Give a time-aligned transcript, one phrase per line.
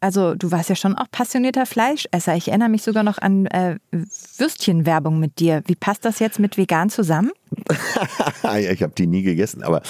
[0.00, 2.34] also du warst ja schon auch passionierter Fleischesser.
[2.34, 3.76] Ich erinnere mich sogar noch an äh,
[4.38, 5.62] Würstchenwerbung mit dir.
[5.66, 7.30] Wie passt das jetzt mit vegan zusammen?
[8.42, 9.82] ja, ich habe die nie gegessen, aber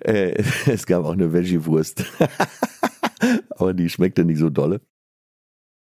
[0.00, 2.04] äh, es gab auch eine Veggie-Wurst.
[3.50, 4.80] aber die schmeckte nicht so dolle.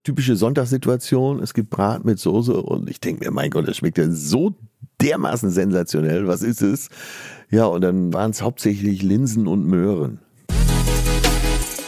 [0.04, 3.98] Typische Sonntagssituation, es gibt Brat mit Soße und ich denke mir, mein Gott, das schmeckt
[3.98, 4.56] ja so
[5.02, 6.28] dermaßen sensationell.
[6.28, 6.90] Was ist es?
[7.50, 10.20] Ja, und dann waren es hauptsächlich Linsen und Möhren.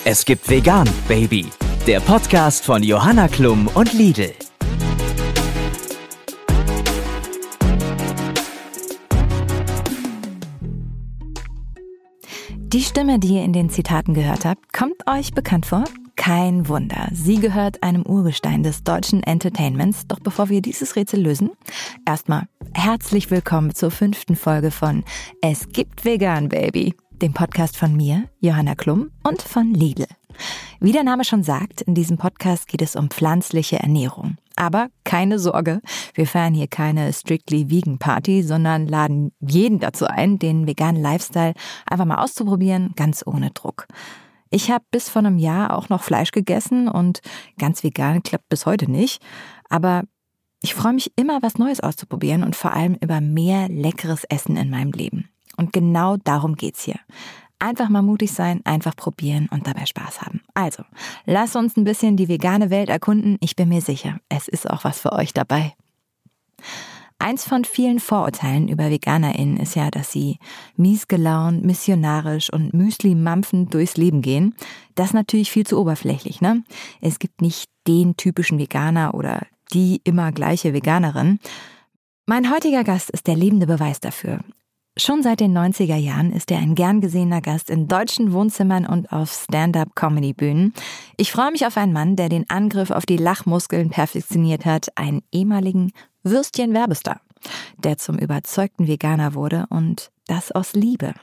[0.03, 1.45] Es gibt Vegan, Baby.
[1.91, 4.31] Der Podcast von Johanna Klum und Lidl.
[12.47, 15.83] Die Stimme, die ihr in den Zitaten gehört habt, kommt euch bekannt vor?
[16.15, 17.09] Kein Wunder.
[17.11, 20.07] Sie gehört einem Urgestein des deutschen Entertainments.
[20.07, 21.51] Doch bevor wir dieses Rätsel lösen,
[22.07, 25.03] erstmal herzlich willkommen zur fünften Folge von
[25.41, 30.07] Es gibt Vegan, Baby dem Podcast von mir, Johanna Klum, und von Lidl.
[30.79, 34.37] Wie der Name schon sagt, in diesem Podcast geht es um pflanzliche Ernährung.
[34.55, 35.81] Aber keine Sorge,
[36.15, 41.53] wir feiern hier keine strictly vegan Party, sondern laden jeden dazu ein, den veganen Lifestyle
[41.85, 43.87] einfach mal auszuprobieren, ganz ohne Druck.
[44.49, 47.21] Ich habe bis vor einem Jahr auch noch Fleisch gegessen und
[47.57, 49.21] ganz vegan klappt bis heute nicht.
[49.69, 50.03] Aber
[50.63, 54.69] ich freue mich immer, was Neues auszuprobieren und vor allem über mehr leckeres Essen in
[54.69, 55.30] meinem Leben.
[55.57, 56.99] Und genau darum geht's hier.
[57.59, 60.41] Einfach mal mutig sein, einfach probieren und dabei Spaß haben.
[60.55, 60.83] Also,
[61.25, 63.37] lass uns ein bisschen die vegane Welt erkunden.
[63.39, 65.75] Ich bin mir sicher, es ist auch was für euch dabei.
[67.21, 70.39] Eins von vielen Vorurteilen über VeganerInnen ist ja, dass sie
[70.75, 74.55] miesgelaunt, missionarisch und müsli-mampfend durchs Leben gehen.
[74.95, 76.63] Das ist natürlich viel zu oberflächlich, ne?
[76.99, 81.39] Es gibt nicht den typischen Veganer oder die immer gleiche Veganerin.
[82.25, 84.39] Mein heutiger Gast ist der lebende Beweis dafür.
[85.03, 89.11] Schon seit den 90er Jahren ist er ein gern gesehener Gast in deutschen Wohnzimmern und
[89.11, 90.75] auf Stand-up-Comedy-Bühnen.
[91.17, 95.23] Ich freue mich auf einen Mann, der den Angriff auf die Lachmuskeln perfektioniert hat, einen
[95.31, 97.19] ehemaligen Würstchen-Werbestar,
[97.79, 101.15] der zum überzeugten Veganer wurde und das aus Liebe.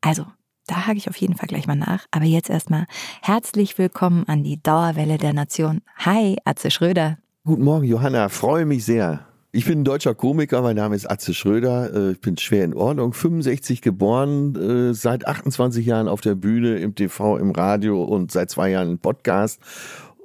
[0.00, 0.26] Also,
[0.66, 2.06] da hake ich auf jeden Fall gleich mal nach.
[2.10, 2.86] Aber jetzt erstmal
[3.22, 5.80] herzlich willkommen an die Dauerwelle der Nation.
[5.98, 7.18] Hi, Atze Schröder.
[7.44, 8.28] Guten Morgen, Johanna.
[8.30, 9.24] Freue mich sehr.
[9.56, 12.74] Ich bin ein deutscher Komiker, mein Name ist Atze Schröder, äh, ich bin schwer in
[12.74, 18.30] Ordnung, 65 geboren, äh, seit 28 Jahren auf der Bühne, im TV, im Radio und
[18.30, 19.58] seit zwei Jahren im Podcast.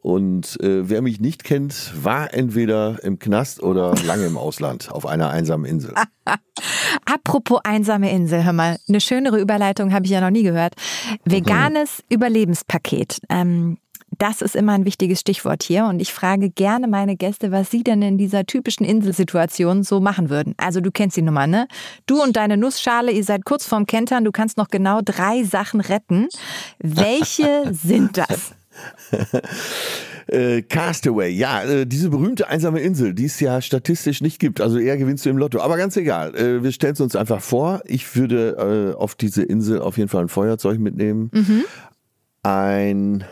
[0.02, 5.06] Und äh, wer mich nicht kennt, war entweder im Knast oder lange im Ausland auf
[5.06, 5.94] einer einsamen Insel.
[7.06, 10.74] Apropos einsame Insel, hör mal, eine schönere Überleitung habe ich ja noch nie gehört.
[11.24, 12.16] Veganes mhm.
[12.16, 13.22] Überlebenspaket.
[13.30, 13.78] Ähm,
[14.18, 17.84] das ist immer ein wichtiges Stichwort hier und ich frage gerne meine Gäste, was sie
[17.84, 20.54] denn in dieser typischen Inselsituation so machen würden.
[20.58, 21.68] Also du kennst die Nummer, ne?
[22.06, 25.82] Du und deine Nussschale, ihr seid kurz vorm Kentern, du kannst noch genau drei Sachen
[25.82, 26.28] retten.
[26.80, 28.54] Welche sind das?
[30.28, 34.62] Äh, Castaway, ja, äh, diese berühmte einsame Insel, die es ja statistisch nicht gibt.
[34.62, 35.60] Also eher gewinnst du im Lotto.
[35.60, 37.82] Aber ganz egal, äh, wir stellen es uns einfach vor.
[37.86, 41.32] Ich würde auf diese Insel auf jeden Fall ein Feuerzeug mitnehmen.
[41.34, 41.64] Mhm.
[42.44, 43.26] Ein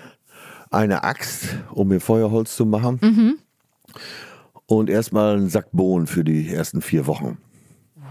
[0.72, 3.00] eine Axt, um mir Feuerholz zu machen.
[3.02, 3.38] Mhm.
[4.66, 7.38] Und erstmal einen Sack Bohnen für die ersten vier Wochen.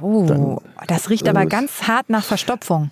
[0.01, 2.91] Oh, Dann, das riecht aber äh, ganz hart nach Verstopfung.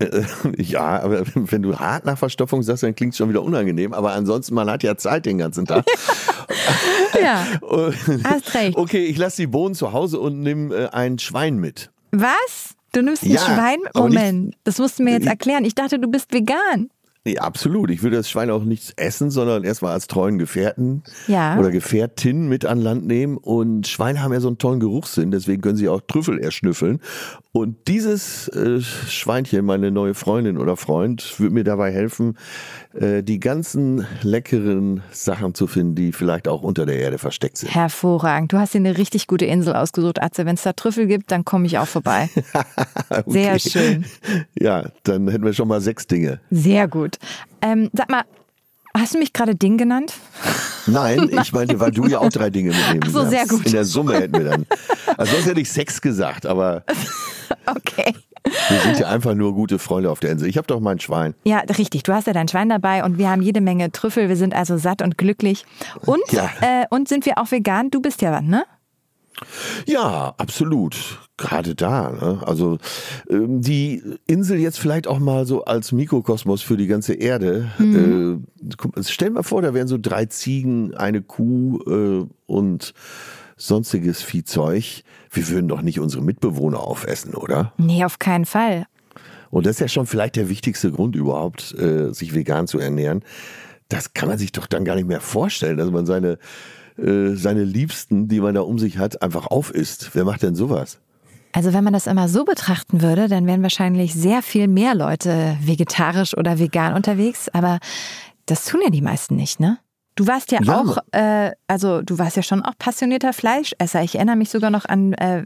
[0.56, 3.92] Ja, aber wenn du hart nach Verstopfung sagst, dann klingt es schon wieder unangenehm.
[3.92, 5.84] Aber ansonsten, man hat ja Zeit den ganzen Tag.
[7.20, 7.44] ja,
[8.24, 8.76] hast recht.
[8.76, 11.90] Okay, ich lasse die Bohnen zu Hause und nehme äh, ein Schwein mit.
[12.12, 12.76] Was?
[12.92, 13.78] Du nimmst ein ja, Schwein?
[13.94, 15.64] Moment, das musst du mir jetzt erklären.
[15.64, 16.90] Ich dachte, du bist vegan.
[17.28, 17.90] Nee, absolut.
[17.90, 21.58] Ich würde das Schwein auch nicht essen, sondern erstmal als treuen Gefährten ja.
[21.58, 23.36] oder Gefährtin mit an Land nehmen.
[23.36, 27.00] Und Schweine haben ja so einen tollen Geruchssinn, deswegen können sie auch Trüffel erschnüffeln.
[27.58, 32.36] Und dieses äh, Schweinchen, meine neue Freundin oder Freund, würde mir dabei helfen,
[32.94, 37.74] äh, die ganzen leckeren Sachen zu finden, die vielleicht auch unter der Erde versteckt sind.
[37.74, 38.52] Hervorragend.
[38.52, 40.46] Du hast dir eine richtig gute Insel ausgesucht, Atze.
[40.46, 42.28] Wenn es da Trüffel gibt, dann komme ich auch vorbei.
[43.10, 43.24] okay.
[43.26, 44.04] Sehr schön.
[44.58, 46.40] Ja, dann hätten wir schon mal sechs Dinge.
[46.50, 47.18] Sehr gut.
[47.60, 48.24] Ähm, sag mal,
[48.98, 50.14] Hast du mich gerade Ding genannt?
[50.88, 53.66] Nein, ich meinte, weil du ja auch drei Dinge mitnehmen Ach so, sehr gut.
[53.66, 54.66] In der Summe hätten wir dann.
[55.16, 56.84] Also sonst hätte ich Sex gesagt, aber.
[57.66, 58.14] okay.
[58.68, 60.48] Wir sind ja einfach nur gute Freunde auf der Insel.
[60.48, 61.34] Ich habe doch mein Schwein.
[61.44, 62.02] Ja, richtig.
[62.04, 64.28] Du hast ja dein Schwein dabei und wir haben jede Menge Trüffel.
[64.28, 65.66] Wir sind also satt und glücklich.
[66.06, 66.50] Und, ja.
[66.60, 67.90] äh, und sind wir auch vegan?
[67.90, 68.64] Du bist ja, ne?
[69.86, 71.27] Ja, absolut.
[71.38, 72.10] Gerade da.
[72.10, 72.40] Ne?
[72.44, 72.78] Also
[73.30, 77.70] ähm, die Insel jetzt vielleicht auch mal so als Mikrokosmos für die ganze Erde.
[77.78, 78.44] Mhm.
[78.60, 82.92] Äh, stell mal vor, da wären so drei Ziegen, eine Kuh äh, und
[83.56, 85.02] sonstiges Viehzeug.
[85.30, 87.72] Wir würden doch nicht unsere Mitbewohner aufessen, oder?
[87.78, 88.86] Nee, auf keinen Fall.
[89.50, 93.22] Und das ist ja schon vielleicht der wichtigste Grund überhaupt, äh, sich vegan zu ernähren
[93.88, 96.38] das kann man sich doch dann gar nicht mehr vorstellen, dass man seine,
[96.98, 100.10] äh, seine Liebsten, die man da um sich hat, einfach aufisst.
[100.14, 101.00] Wer macht denn sowas?
[101.52, 105.56] Also wenn man das immer so betrachten würde, dann wären wahrscheinlich sehr viel mehr Leute
[105.60, 107.48] vegetarisch oder vegan unterwegs.
[107.48, 107.78] Aber
[108.46, 109.78] das tun ja die meisten nicht, ne?
[110.18, 110.80] Du warst ja, ja.
[110.80, 114.02] auch, äh, also du warst ja schon auch passionierter Fleischesser.
[114.02, 115.44] Ich erinnere mich sogar noch an äh,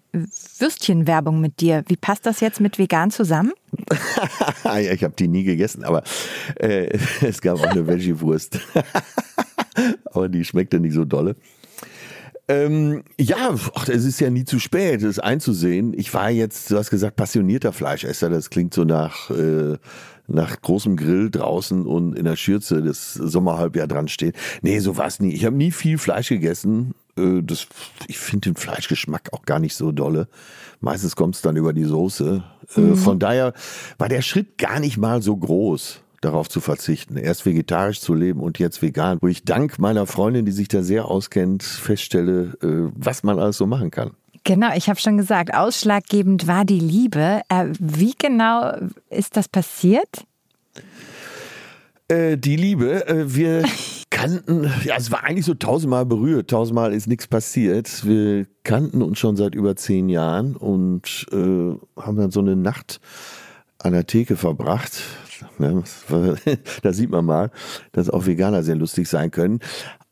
[0.58, 1.84] Würstchenwerbung mit dir.
[1.88, 3.52] Wie passt das jetzt mit vegan zusammen?
[4.64, 6.02] ja, ich habe die nie gegessen, aber
[6.58, 8.60] äh, es gab auch eine Veggie-Wurst.
[10.06, 11.36] aber die schmeckte nicht so dolle.
[12.48, 15.94] Ähm, ja, ach, es ist ja nie zu spät, es einzusehen.
[15.96, 18.30] Ich war jetzt, du hast gesagt, passionierter Fleischesser.
[18.30, 19.78] Das klingt so nach, äh,
[20.26, 24.34] nach großem Grill draußen und in der Schürze das Sommerhalbjahr dran steht.
[24.60, 25.32] Nee, so war es nie.
[25.32, 26.94] Ich habe nie viel Fleisch gegessen.
[27.16, 27.68] Äh, das,
[28.08, 30.28] ich finde den Fleischgeschmack auch gar nicht so dolle.
[30.80, 32.42] Meistens kommt es dann über die Soße.
[32.76, 32.96] Äh, mhm.
[32.96, 33.52] Von daher
[33.98, 38.40] war der Schritt gar nicht mal so groß darauf zu verzichten, erst vegetarisch zu leben
[38.40, 42.90] und jetzt vegan, wo ich dank meiner Freundin, die sich da sehr auskennt, feststelle, äh,
[42.96, 44.12] was man alles so machen kann.
[44.44, 47.42] Genau, ich habe schon gesagt, ausschlaggebend war die Liebe.
[47.48, 48.72] Äh, wie genau
[49.10, 50.24] ist das passiert?
[52.08, 53.64] Äh, die Liebe, wir
[54.10, 58.06] kannten, ja, es war eigentlich so tausendmal berührt, tausendmal ist nichts passiert.
[58.06, 63.00] Wir kannten uns schon seit über zehn Jahren und äh, haben dann so eine Nacht
[63.78, 64.92] an der Theke verbracht.
[65.58, 65.82] Ne?
[66.82, 67.50] Da sieht man mal,
[67.92, 69.60] dass auch Veganer sehr lustig sein können.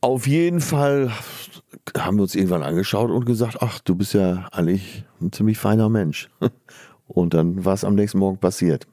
[0.00, 1.10] Auf jeden Fall
[1.96, 5.88] haben wir uns irgendwann angeschaut und gesagt, ach, du bist ja eigentlich ein ziemlich feiner
[5.88, 6.28] Mensch.
[7.06, 8.86] Und dann war es am nächsten Morgen passiert.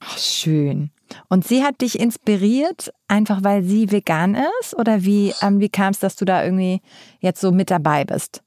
[0.00, 0.90] Ach, schön.
[1.28, 4.74] Und sie hat dich inspiriert, einfach weil sie vegan ist?
[4.74, 6.80] Oder wie, ähm, wie kam es, dass du da irgendwie
[7.20, 8.42] jetzt so mit dabei bist?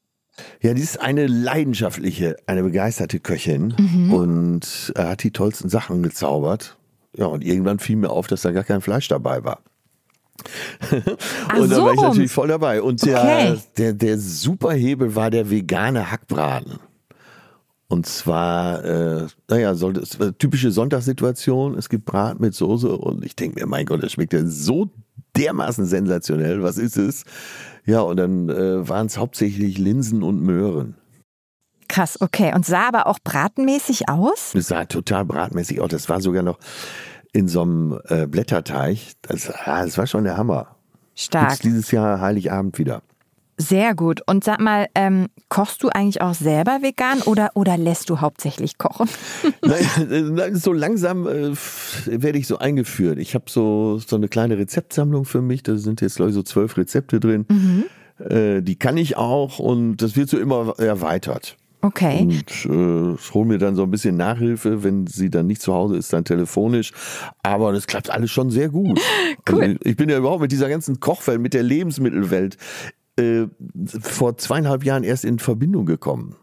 [0.61, 4.13] Ja, die ist eine leidenschaftliche, eine begeisterte Köchin mhm.
[4.13, 6.77] und äh, hat die tollsten Sachen gezaubert.
[7.17, 9.59] Ja, und irgendwann fiel mir auf, dass da gar kein Fleisch dabei war.
[11.57, 12.81] und da war ich natürlich voll dabei.
[12.81, 13.59] Und der, okay.
[13.77, 16.79] der, der Superhebel war der vegane Hackbraten.
[17.87, 21.77] Und zwar, äh, naja, soll das, typische Sonntagssituation.
[21.77, 24.89] Es gibt Brat mit Soße und ich denke mir, mein Gott, das schmeckt ja so
[25.37, 26.63] dermaßen sensationell.
[26.63, 27.25] Was ist es?
[27.85, 30.95] Ja, und dann äh, waren es hauptsächlich Linsen und Möhren.
[31.87, 32.53] Krass, okay.
[32.53, 34.53] Und sah aber auch bratenmäßig aus?
[34.55, 35.89] Es sah total bratenmäßig aus.
[35.89, 36.59] Das war sogar noch
[37.31, 38.97] in so einem äh, Blätterteig.
[39.21, 40.75] Das, ah, das war schon der Hammer.
[41.15, 41.49] Stark.
[41.49, 43.01] Gibt's dieses Jahr Heiligabend wieder.
[43.57, 44.21] Sehr gut.
[44.25, 48.77] Und sag mal, ähm, kochst du eigentlich auch selber vegan oder, oder lässt du hauptsächlich
[48.77, 49.07] kochen?
[49.61, 51.55] Nein, so langsam äh,
[52.05, 53.17] werde ich so eingeführt.
[53.17, 55.63] Ich habe so, so eine kleine Rezeptsammlung für mich.
[55.63, 57.45] Da sind jetzt, glaube ich, so zwölf Rezepte drin.
[57.47, 57.85] Mhm.
[58.19, 61.55] Äh, die kann ich auch und das wird so immer erweitert.
[61.85, 62.21] Okay.
[62.21, 65.97] Und äh, hole mir dann so ein bisschen Nachhilfe, wenn sie dann nicht zu Hause
[65.97, 66.93] ist, dann telefonisch.
[67.43, 68.99] Aber das klappt alles schon sehr gut.
[69.51, 69.61] cool.
[69.61, 72.57] Also ich bin ja überhaupt mit dieser ganzen Kochwelt, mit der Lebensmittelwelt
[73.17, 73.45] äh,
[74.01, 76.35] vor zweieinhalb Jahren erst in Verbindung gekommen.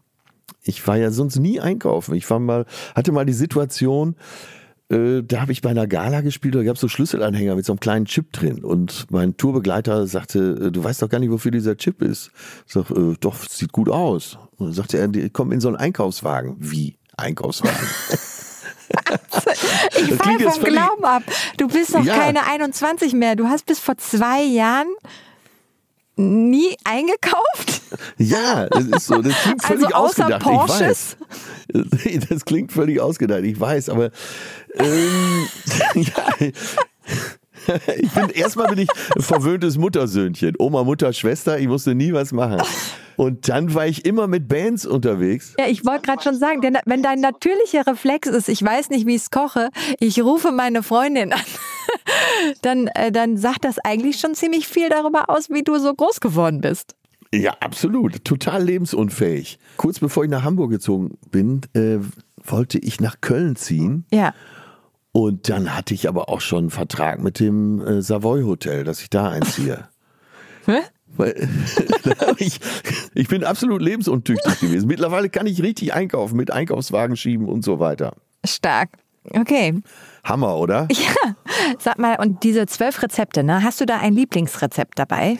[0.61, 2.15] Ich war ja sonst nie einkaufen.
[2.15, 2.65] Ich war mal,
[2.95, 4.15] hatte mal die Situation,
[4.89, 7.73] äh, da habe ich bei einer Gala gespielt, da gab es so Schlüsselanhänger mit so
[7.73, 8.63] einem kleinen Chip drin.
[8.63, 12.31] Und mein Tourbegleiter sagte, äh, du weißt doch gar nicht, wofür dieser Chip ist.
[12.67, 14.37] Ich sag, äh, doch, sieht gut aus.
[14.57, 16.55] Und dann sagte er, komm in so einen Einkaufswagen.
[16.59, 16.97] Wie?
[17.17, 17.77] Einkaufswagen?
[19.95, 21.23] ich falle vom Glauben ab.
[21.57, 22.15] Du bist doch ja.
[22.17, 23.35] keine 21 mehr.
[23.35, 24.87] Du hast bis vor zwei Jahren
[26.15, 27.81] nie eingekauft?
[28.17, 29.21] Ja, das ist so.
[29.21, 30.43] Das klingt völlig also außer ausgedacht.
[30.43, 31.17] Porsches?
[31.67, 32.27] Ich weiß.
[32.29, 33.43] Das klingt völlig ausgedacht.
[33.43, 34.11] Ich weiß, aber
[34.75, 35.47] ähm,
[35.95, 36.51] ja,
[37.97, 40.55] ich bin erstmal bin ich verwöhntes Muttersöhnchen.
[40.59, 42.61] Oma, Mutter, Schwester, ich musste nie was machen.
[43.15, 45.53] Und dann war ich immer mit Bands unterwegs.
[45.59, 49.15] Ja, ich wollte gerade schon sagen, wenn dein natürlicher Reflex ist, ich weiß nicht, wie
[49.15, 51.39] ich es koche, ich rufe meine Freundin an,
[52.61, 56.19] dann, äh, dann sagt das eigentlich schon ziemlich viel darüber aus, wie du so groß
[56.19, 56.95] geworden bist.
[57.33, 58.23] Ja, absolut.
[58.25, 59.57] Total lebensunfähig.
[59.77, 61.97] Kurz bevor ich nach Hamburg gezogen bin, äh,
[62.43, 64.05] wollte ich nach Köln ziehen.
[64.11, 64.33] Ja.
[65.11, 69.01] Und dann hatte ich aber auch schon einen Vertrag mit dem äh, Savoy Hotel, dass
[69.01, 69.87] ich da einziehe.
[70.65, 70.79] Hä?
[71.15, 71.47] Weil,
[72.37, 72.59] ich,
[73.13, 74.87] ich bin absolut lebensuntüchtig gewesen.
[74.87, 78.15] Mittlerweile kann ich richtig einkaufen, mit Einkaufswagen schieben und so weiter.
[78.45, 78.89] Stark.
[79.29, 79.81] Okay.
[80.23, 80.87] Hammer, oder?
[80.93, 81.35] Ja.
[81.79, 83.63] Sag mal, und diese zwölf Rezepte, ne?
[83.63, 85.37] Hast du da ein Lieblingsrezept dabei?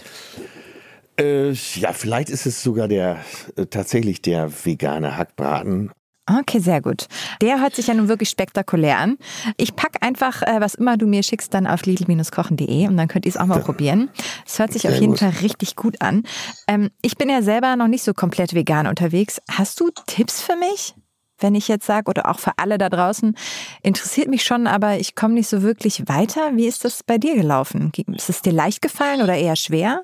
[1.20, 3.18] Äh, ja, vielleicht ist es sogar der
[3.56, 5.92] äh, tatsächlich der vegane Hackbraten.
[6.26, 7.08] Okay, sehr gut.
[7.42, 9.18] Der hört sich ja nun wirklich spektakulär an.
[9.58, 13.26] Ich packe einfach, äh, was immer du mir schickst, dann auf lidl-kochen.de und dann könnt
[13.26, 13.64] ihr es auch mal ja.
[13.64, 14.10] probieren.
[14.46, 15.20] Es hört sich sehr auf jeden gut.
[15.20, 16.24] Fall richtig gut an.
[16.68, 19.42] Ähm, ich bin ja selber noch nicht so komplett vegan unterwegs.
[19.52, 20.96] Hast du Tipps für mich?
[21.44, 23.36] Wenn ich jetzt sage, oder auch für alle da draußen,
[23.84, 26.52] interessiert mich schon, aber ich komme nicht so wirklich weiter.
[26.56, 27.92] Wie ist das bei dir gelaufen?
[28.16, 30.04] Ist es dir leicht gefallen oder eher schwer?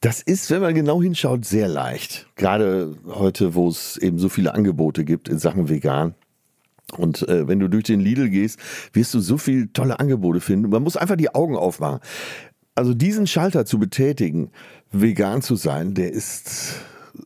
[0.00, 2.26] Das ist, wenn man genau hinschaut, sehr leicht.
[2.36, 6.14] Gerade heute, wo es eben so viele Angebote gibt in Sachen vegan.
[6.96, 8.58] Und äh, wenn du durch den Lidl gehst,
[8.92, 10.70] wirst du so viele tolle Angebote finden.
[10.70, 12.00] Man muss einfach die Augen aufmachen.
[12.74, 14.50] Also diesen Schalter zu betätigen,
[14.92, 16.74] vegan zu sein, der ist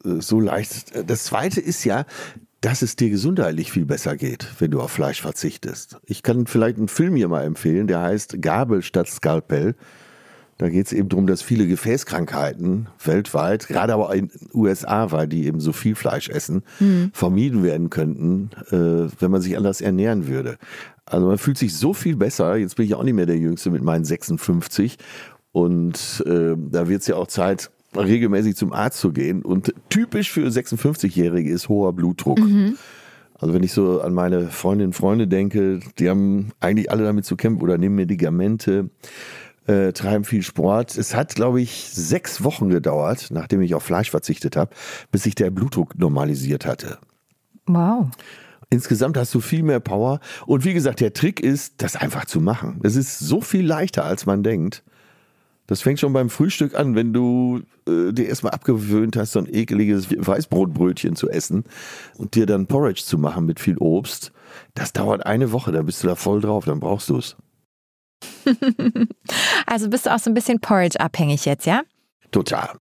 [0.05, 0.93] äh, so leicht.
[1.09, 2.05] Das Zweite ist ja,
[2.61, 5.99] dass es dir gesundheitlich viel besser geht, wenn du auf Fleisch verzichtest.
[6.05, 9.75] Ich kann vielleicht einen Film hier mal empfehlen, der heißt Gabel statt Skalpell.
[10.59, 15.27] Da geht es eben darum, dass viele Gefäßkrankheiten weltweit, gerade aber in den USA, weil
[15.27, 17.11] die eben so viel Fleisch essen, mhm.
[17.15, 20.59] vermieden werden könnten, äh, wenn man sich anders ernähren würde.
[21.07, 22.57] Also man fühlt sich so viel besser.
[22.57, 24.99] Jetzt bin ich auch nicht mehr der Jüngste mit meinen 56.
[25.51, 29.43] Und äh, da wird es ja auch Zeit, regelmäßig zum Arzt zu gehen.
[29.43, 32.39] Und typisch für 56-Jährige ist hoher Blutdruck.
[32.39, 32.77] Mhm.
[33.39, 37.25] Also wenn ich so an meine Freundinnen und Freunde denke, die haben eigentlich alle damit
[37.25, 38.91] zu kämpfen oder nehmen Medikamente
[39.67, 40.97] äh, treiben viel Sport.
[40.97, 44.75] Es hat, glaube ich, sechs Wochen gedauert, nachdem ich auf Fleisch verzichtet habe,
[45.11, 46.99] bis sich der Blutdruck normalisiert hatte.
[47.67, 48.09] Wow.
[48.69, 50.21] Insgesamt hast du viel mehr Power.
[50.47, 52.81] Und wie gesagt, der Trick ist, das einfach zu machen.
[52.83, 54.85] Es ist so viel leichter, als man denkt.
[55.71, 59.47] Das fängt schon beim Frühstück an, wenn du äh, dir erstmal abgewöhnt hast, so ein
[59.47, 61.63] ekeliges Weißbrotbrötchen zu essen
[62.19, 64.33] und dir dann Porridge zu machen mit viel Obst.
[64.75, 67.37] Das dauert eine Woche, dann bist du da voll drauf, dann brauchst du es.
[69.67, 71.83] also bist du auch so ein bisschen Porridge-abhängig jetzt, ja?
[72.33, 72.77] Total.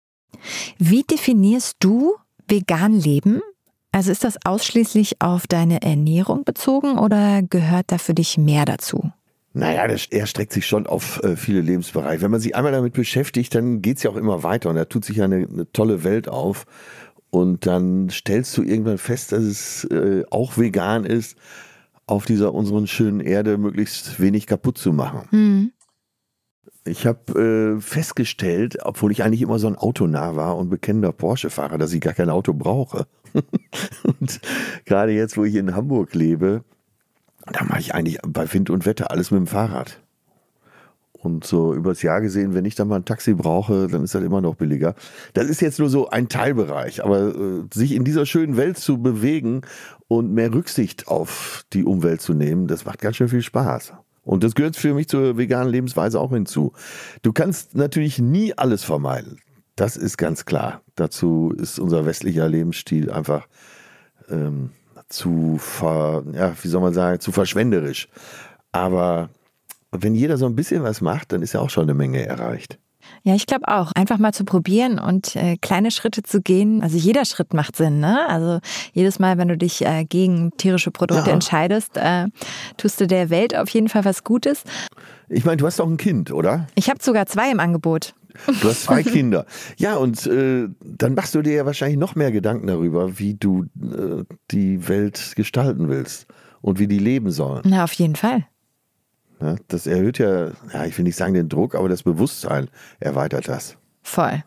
[0.80, 2.16] Wie definierst du
[2.48, 3.44] vegan Leben?
[3.92, 9.12] Also ist das ausschließlich auf deine Ernährung bezogen oder gehört da für dich mehr dazu?
[9.60, 12.22] Naja, das erstreckt sich schon auf äh, viele Lebensbereiche.
[12.22, 14.86] Wenn man sich einmal damit beschäftigt, dann geht es ja auch immer weiter und da
[14.86, 16.66] tut sich ja eine, eine, tolle Welt auf.
[17.30, 21.38] Und dann stellst du irgendwann fest, dass es äh, auch vegan ist
[22.08, 25.28] auf dieser unseren schönen Erde möglichst wenig kaputt zu machen.
[25.32, 25.72] Mhm.
[26.86, 31.78] Ich habe äh, festgestellt, obwohl ich eigentlich immer so ein Autonah war und bekennender Porsche-Fahrer,
[31.78, 33.08] dass ich gar kein Auto brauche.
[34.04, 34.40] und
[34.86, 36.64] gerade jetzt, wo ich in Hamburg lebe,
[37.52, 40.02] da mache ich eigentlich bei Wind und Wetter alles mit dem Fahrrad.
[41.12, 44.24] Und so übers Jahr gesehen, wenn ich dann mal ein Taxi brauche, dann ist das
[44.24, 44.96] immer noch billiger.
[45.34, 49.02] Das ist jetzt nur so ein Teilbereich, aber äh, sich in dieser schönen Welt zu
[49.02, 49.62] bewegen
[50.08, 53.94] und mehr Rücksicht auf die Umwelt zu nehmen, das macht ganz schön viel Spaß.
[54.24, 56.72] Und das gehört für mich zur veganen Lebensweise auch hinzu.
[57.22, 59.40] Du kannst natürlich nie alles vermeiden.
[59.76, 60.82] Das ist ganz klar.
[60.96, 63.48] Dazu ist unser westlicher Lebensstil einfach
[64.30, 64.72] ähm,
[65.10, 68.08] zu, ver, ja, wie soll man sagen, zu verschwenderisch.
[68.72, 69.30] Aber
[69.92, 72.78] wenn jeder so ein bisschen was macht, dann ist ja auch schon eine Menge erreicht.
[73.24, 73.92] Ja, ich glaube auch.
[73.94, 76.82] Einfach mal zu probieren und äh, kleine Schritte zu gehen.
[76.84, 78.28] Also jeder Schritt macht Sinn, ne?
[78.28, 78.60] Also
[78.94, 81.34] jedes Mal, wenn du dich äh, gegen tierische Produkte ja.
[81.34, 82.28] entscheidest, äh,
[82.78, 84.64] tust du der Welt auf jeden Fall was Gutes.
[85.28, 86.68] Ich meine, du hast doch ein Kind, oder?
[86.76, 88.14] Ich habe sogar zwei im Angebot.
[88.62, 89.46] Du hast zwei Kinder.
[89.78, 93.66] Ja, und äh, dann machst du dir ja wahrscheinlich noch mehr Gedanken darüber, wie du
[93.82, 96.28] äh, die Welt gestalten willst
[96.62, 97.62] und wie die leben sollen.
[97.66, 98.46] Na, auf jeden Fall.
[99.42, 102.70] Ja, das erhöht ja, ja, ich will nicht sagen den Druck, aber das Bewusstsein
[103.00, 103.78] erweitert das.
[104.02, 104.44] Voll.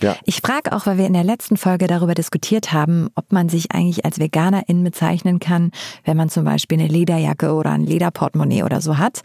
[0.00, 0.16] Ja.
[0.24, 3.72] Ich frage auch, weil wir in der letzten Folge darüber diskutiert haben, ob man sich
[3.72, 5.70] eigentlich als Veganerin bezeichnen kann,
[6.04, 9.20] wenn man zum Beispiel eine Lederjacke oder ein Lederportemonnaie oder so hat.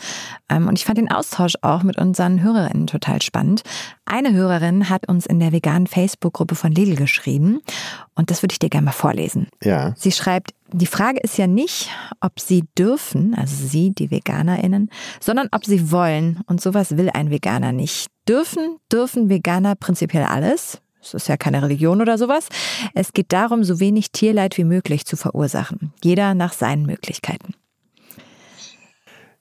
[0.50, 3.64] Ähm, und ich fand den Austausch auch mit unseren Hörerinnen total spannend.
[4.06, 7.62] Eine Hörerin hat uns in der veganen Facebook-Gruppe von Lidl geschrieben
[8.16, 9.48] und das würde ich dir gerne mal vorlesen.
[9.64, 9.94] Ja.
[9.96, 11.90] Sie schreibt, die Frage ist ja nicht,
[12.22, 16.42] ob sie dürfen, also sie, die VeganerInnen, sondern ob sie wollen.
[16.48, 18.08] Und sowas will ein Veganer nicht.
[18.28, 20.82] Dürfen, dürfen Veganer prinzipiell alles.
[21.02, 22.50] Es ist ja keine Religion oder sowas.
[22.94, 25.94] Es geht darum, so wenig Tierleid wie möglich zu verursachen.
[26.04, 27.54] Jeder nach seinen Möglichkeiten.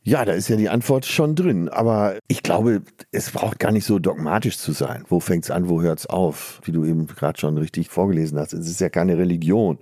[0.09, 1.69] Ja, da ist ja die Antwort schon drin.
[1.69, 2.81] Aber ich glaube,
[3.12, 5.05] es braucht gar nicht so dogmatisch zu sein.
[5.07, 6.62] Wo fängt es an, wo hört es auf?
[6.65, 8.55] Wie du eben gerade schon richtig vorgelesen hast.
[8.55, 9.77] Es ist ja keine Religion.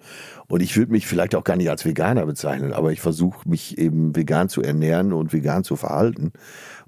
[0.48, 3.78] Und ich würde mich vielleicht auch gar nicht als Veganer bezeichnen, aber ich versuche mich
[3.78, 6.32] eben vegan zu ernähren und vegan zu verhalten.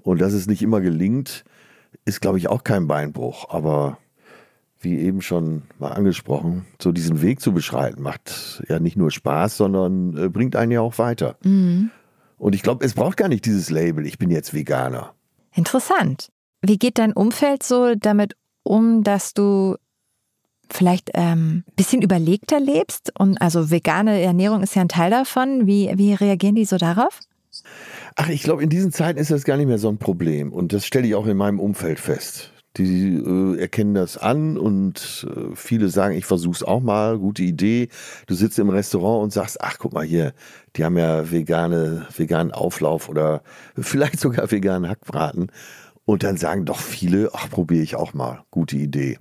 [0.01, 1.45] Und dass es nicht immer gelingt,
[2.03, 3.51] ist, glaube ich, auch kein Beinbruch.
[3.51, 3.99] Aber
[4.81, 9.55] wie eben schon mal angesprochen, so diesen Weg zu beschreiten, macht ja nicht nur Spaß,
[9.55, 11.37] sondern äh, bringt einen ja auch weiter.
[11.41, 11.91] Mhm.
[12.39, 15.13] Und ich glaube, es braucht gar nicht dieses Label, ich bin jetzt Veganer.
[15.53, 16.29] Interessant.
[16.61, 19.75] Wie geht dein Umfeld so damit um, dass du
[20.71, 23.11] vielleicht ein ähm, bisschen überlegter lebst?
[23.19, 25.67] Und also vegane Ernährung ist ja ein Teil davon.
[25.67, 27.19] Wie, wie reagieren die so darauf?
[28.15, 30.53] Ach, ich glaube, in diesen Zeiten ist das gar nicht mehr so ein Problem.
[30.53, 32.51] Und das stelle ich auch in meinem Umfeld fest.
[32.77, 37.89] Die äh, erkennen das an und äh, viele sagen, ich versuch's auch mal, gute Idee.
[38.27, 40.33] Du sitzt im Restaurant und sagst, ach guck mal hier,
[40.75, 43.41] die haben ja vegane, veganen Auflauf oder
[43.75, 45.51] vielleicht sogar veganen Hackbraten.
[46.05, 49.17] Und dann sagen doch viele, ach probiere ich auch mal, gute Idee.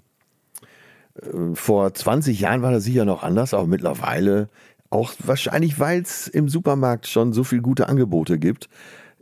[1.20, 4.50] Äh, vor 20 Jahren war das sicher noch anders, aber mittlerweile
[4.90, 8.68] auch wahrscheinlich, weil es im Supermarkt schon so viele gute Angebote gibt,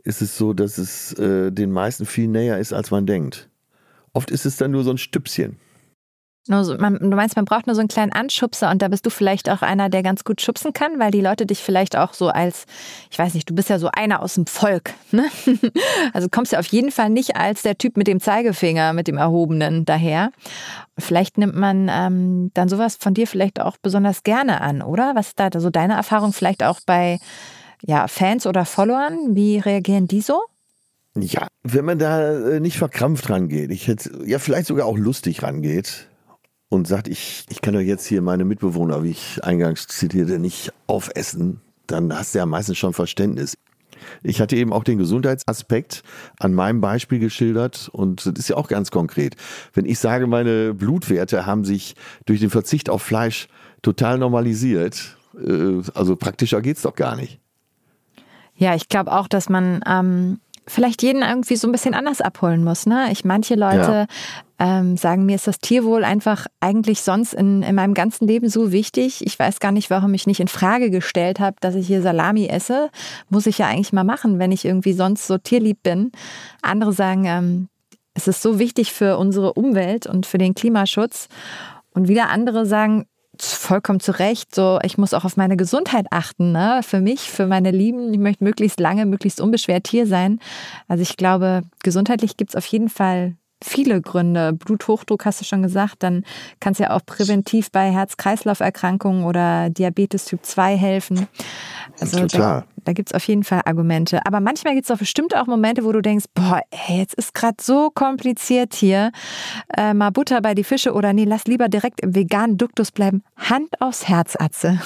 [0.03, 3.49] ist es so, dass es äh, den meisten viel näher ist, als man denkt.
[4.17, 5.59] Oft ist es dann nur so ein Stüpschen.
[6.47, 9.11] So, man, du meinst, man braucht nur so einen kleinen Anschubser und da bist du
[9.11, 12.29] vielleicht auch einer, der ganz gut schubsen kann, weil die Leute dich vielleicht auch so
[12.29, 12.65] als,
[13.11, 14.95] ich weiß nicht, du bist ja so einer aus dem Volk.
[15.11, 15.25] Ne?
[16.13, 19.17] Also kommst ja auf jeden Fall nicht als der Typ mit dem Zeigefinger, mit dem
[19.17, 20.31] erhobenen daher.
[20.97, 25.11] Vielleicht nimmt man ähm, dann sowas von dir vielleicht auch besonders gerne an, oder?
[25.13, 27.19] Was ist da so deine Erfahrung vielleicht auch bei
[27.85, 29.35] ja, Fans oder Followern?
[29.35, 30.41] Wie reagieren die so?
[31.21, 35.43] Ja, wenn man da äh, nicht verkrampft rangeht, ich hätte, ja, vielleicht sogar auch lustig
[35.43, 36.07] rangeht
[36.69, 40.71] und sagt, ich, ich kann doch jetzt hier meine Mitbewohner, wie ich eingangs zitierte, nicht
[40.87, 43.55] aufessen, dann hast du ja meistens schon Verständnis.
[44.23, 46.03] Ich hatte eben auch den Gesundheitsaspekt
[46.39, 49.35] an meinem Beispiel geschildert und das ist ja auch ganz konkret.
[49.73, 51.95] Wenn ich sage, meine Blutwerte haben sich
[52.25, 53.47] durch den Verzicht auf Fleisch
[53.81, 57.39] total normalisiert, äh, also praktischer geht's doch gar nicht.
[58.55, 62.63] Ja, ich glaube auch, dass man ähm, vielleicht jeden irgendwie so ein bisschen anders abholen
[62.63, 62.85] muss.
[62.85, 63.07] Ne?
[63.11, 64.07] Ich manche Leute
[64.59, 64.79] ja.
[64.79, 68.71] ähm, sagen mir ist das Tierwohl einfach eigentlich sonst in, in meinem ganzen Leben so
[68.71, 69.25] wichtig.
[69.25, 72.47] Ich weiß gar nicht, warum ich nicht in Frage gestellt habe, dass ich hier Salami
[72.47, 72.89] esse.
[73.29, 76.11] Muss ich ja eigentlich mal machen, wenn ich irgendwie sonst so tierlieb bin.
[76.61, 77.69] Andere sagen, ähm,
[78.13, 81.27] es ist so wichtig für unsere Umwelt und für den Klimaschutz.
[81.93, 83.05] Und wieder andere sagen,
[83.43, 84.53] vollkommen zu Recht.
[84.53, 86.81] So, ich muss auch auf meine Gesundheit achten, ne?
[86.83, 88.13] Für mich, für meine Lieben.
[88.13, 90.39] Ich möchte möglichst lange, möglichst unbeschwert hier sein.
[90.87, 94.53] Also ich glaube, gesundheitlich gibt es auf jeden Fall viele Gründe.
[94.53, 96.23] Bluthochdruck hast du schon gesagt, dann
[96.59, 101.27] kann es ja auch präventiv bei Herz-Kreislauf-Erkrankungen oder Diabetes Typ 2 helfen.
[101.99, 102.39] Also Total.
[102.39, 104.25] da, da gibt es auf jeden Fall Argumente.
[104.25, 107.33] Aber manchmal gibt es auch bestimmt auch Momente, wo du denkst, boah, ey, jetzt ist
[107.33, 109.11] gerade so kompliziert hier.
[109.75, 113.23] Äh, mal Butter bei die Fische oder nee, lass lieber direkt im veganen Duktus bleiben.
[113.35, 114.79] Hand aufs Herz, Atze.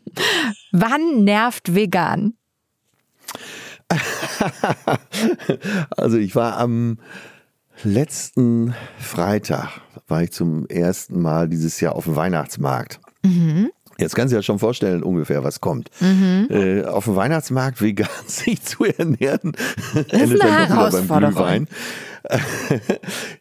[0.72, 2.34] Wann nervt vegan?
[5.96, 6.98] also ich war am
[7.84, 13.00] letzten Freitag war ich zum ersten Mal dieses Jahr auf dem Weihnachtsmarkt.
[13.22, 13.70] Mhm.
[13.98, 15.90] Jetzt kannst du dir ja schon vorstellen, ungefähr, was kommt.
[16.00, 16.46] Mhm.
[16.50, 19.52] Äh, auf dem Weihnachtsmarkt vegan sich zu ernähren,
[19.92, 21.66] das ist eine Herausforderung.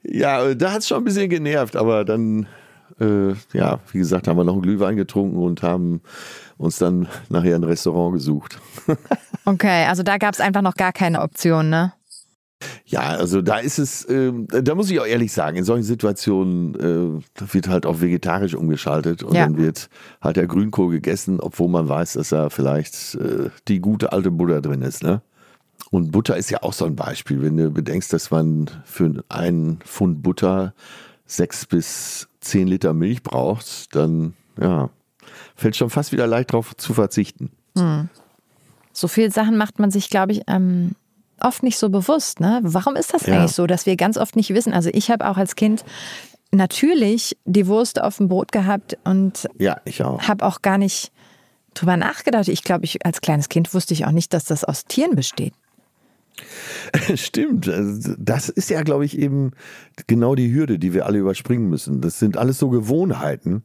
[0.03, 2.47] ja, da hat es schon ein bisschen genervt, aber dann,
[2.99, 6.01] äh, ja, wie gesagt, haben wir noch einen Glühwein getrunken und haben
[6.57, 8.59] uns dann nachher ein Restaurant gesucht.
[9.45, 11.93] okay, also da gab es einfach noch gar keine Option, ne?
[12.85, 16.75] Ja, also da ist es, äh, da muss ich auch ehrlich sagen, in solchen Situationen
[16.75, 19.43] äh, wird halt auch vegetarisch umgeschaltet und ja.
[19.43, 19.89] dann wird
[20.21, 24.61] halt der Grünkohl gegessen, obwohl man weiß, dass da vielleicht äh, die gute alte Butter
[24.61, 25.03] drin ist.
[25.03, 25.21] Ne?
[25.91, 29.79] Und Butter ist ja auch so ein Beispiel, wenn du bedenkst, dass man für einen
[29.81, 30.73] Pfund Butter
[31.25, 34.89] sechs bis zehn Liter Milch braucht, dann ja,
[35.55, 37.51] fällt schon fast wieder leicht darauf zu verzichten.
[37.77, 38.09] Hm.
[38.93, 40.95] So viele Sachen macht man sich, glaube ich, ähm
[41.41, 42.39] oft nicht so bewusst.
[42.39, 42.59] Ne?
[42.63, 43.35] Warum ist das ja.
[43.35, 44.73] eigentlich so, dass wir ganz oft nicht wissen?
[44.73, 45.83] Also ich habe auch als Kind
[46.51, 50.21] natürlich die Wurst auf dem Brot gehabt und ja, ich auch.
[50.21, 51.11] habe auch gar nicht
[51.73, 52.47] drüber nachgedacht.
[52.47, 55.53] Ich glaube, ich als kleines Kind wusste ich auch nicht, dass das aus Tieren besteht.
[57.15, 59.51] Stimmt, also das ist ja, glaube ich, eben
[60.05, 62.01] genau die Hürde, die wir alle überspringen müssen.
[62.01, 63.63] Das sind alles so Gewohnheiten.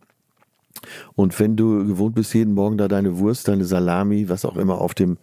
[1.14, 4.80] Und wenn du gewohnt bist, jeden Morgen da deine Wurst, deine Salami, was auch immer
[4.80, 5.18] auf dem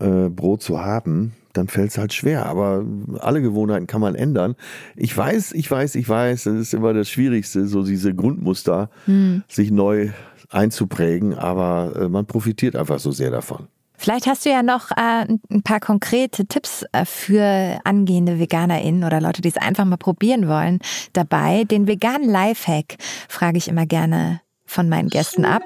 [0.00, 2.46] äh, Brot zu haben, dann fällt es halt schwer.
[2.46, 2.84] Aber
[3.20, 4.54] alle Gewohnheiten kann man ändern.
[4.96, 9.42] Ich weiß, ich weiß, ich weiß, das ist immer das Schwierigste, so diese Grundmuster hm.
[9.48, 10.10] sich neu
[10.50, 13.68] einzuprägen, aber äh, man profitiert einfach so sehr davon.
[13.96, 19.20] Vielleicht hast du ja noch äh, ein paar konkrete Tipps äh, für angehende VeganerInnen oder
[19.20, 20.80] Leute, die es einfach mal probieren wollen,
[21.12, 21.64] dabei.
[21.64, 22.96] Den veganen Lifehack
[23.28, 25.62] frage ich immer gerne von meinen Gästen ab.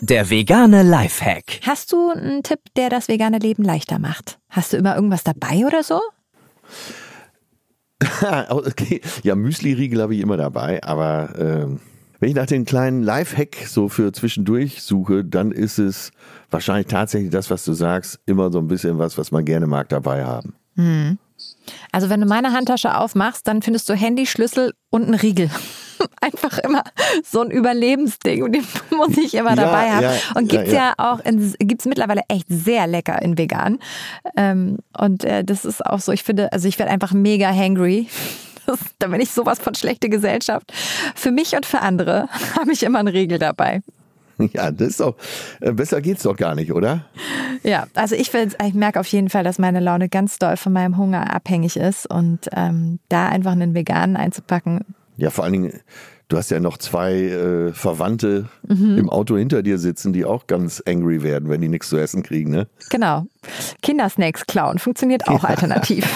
[0.00, 1.60] Der vegane Lifehack.
[1.62, 4.38] Hast du einen Tipp, der das vegane Leben leichter macht?
[4.48, 6.00] Hast du immer irgendwas dabei oder so?
[8.48, 9.00] okay.
[9.24, 11.80] Ja, Müsli-Riegel habe ich immer dabei, aber ähm,
[12.20, 16.12] wenn ich nach den kleinen Lifehack so für zwischendurch suche, dann ist es
[16.50, 19.88] wahrscheinlich tatsächlich das, was du sagst, immer so ein bisschen was, was man gerne mag
[19.88, 20.54] dabei haben.
[20.76, 21.18] Hm.
[21.92, 25.50] Also wenn du meine Handtasche aufmachst, dann findest du Handy, Schlüssel und einen Riegel.
[26.20, 26.82] einfach immer
[27.24, 28.64] so ein Überlebensding und den
[28.96, 30.02] muss ich immer ja, dabei haben.
[30.02, 30.94] Ja, und gibt's ja, ja.
[30.96, 33.78] auch, in, gibt's mittlerweile echt sehr lecker in vegan.
[34.36, 38.08] Ähm, und äh, das ist auch so, ich finde, also ich werde einfach mega hangry.
[38.66, 40.74] Das, da bin ich sowas von schlechte Gesellschaft.
[41.14, 42.28] Für mich und für andere
[42.60, 43.80] habe ich immer eine Regel dabei.
[44.52, 45.16] Ja, das ist doch,
[45.60, 47.06] äh, besser geht's doch gar nicht, oder?
[47.62, 50.96] Ja, also ich, ich merke auf jeden Fall, dass meine Laune ganz doll von meinem
[50.96, 54.84] Hunger abhängig ist und ähm, da einfach einen veganen einzupacken.
[55.18, 55.72] Ja, vor allen Dingen,
[56.28, 58.96] du hast ja noch zwei äh, Verwandte mhm.
[58.98, 62.22] im Auto hinter dir sitzen, die auch ganz angry werden, wenn die nichts zu essen
[62.22, 62.68] kriegen, ne?
[62.88, 63.26] Genau.
[63.82, 65.48] Kindersnacks klauen funktioniert auch ja.
[65.48, 66.06] alternativ.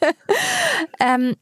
[1.00, 1.34] ähm, äh,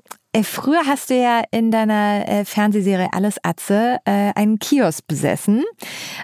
[0.45, 5.65] früher hast du ja in deiner äh, Fernsehserie Alles Atze äh, einen Kiosk besessen.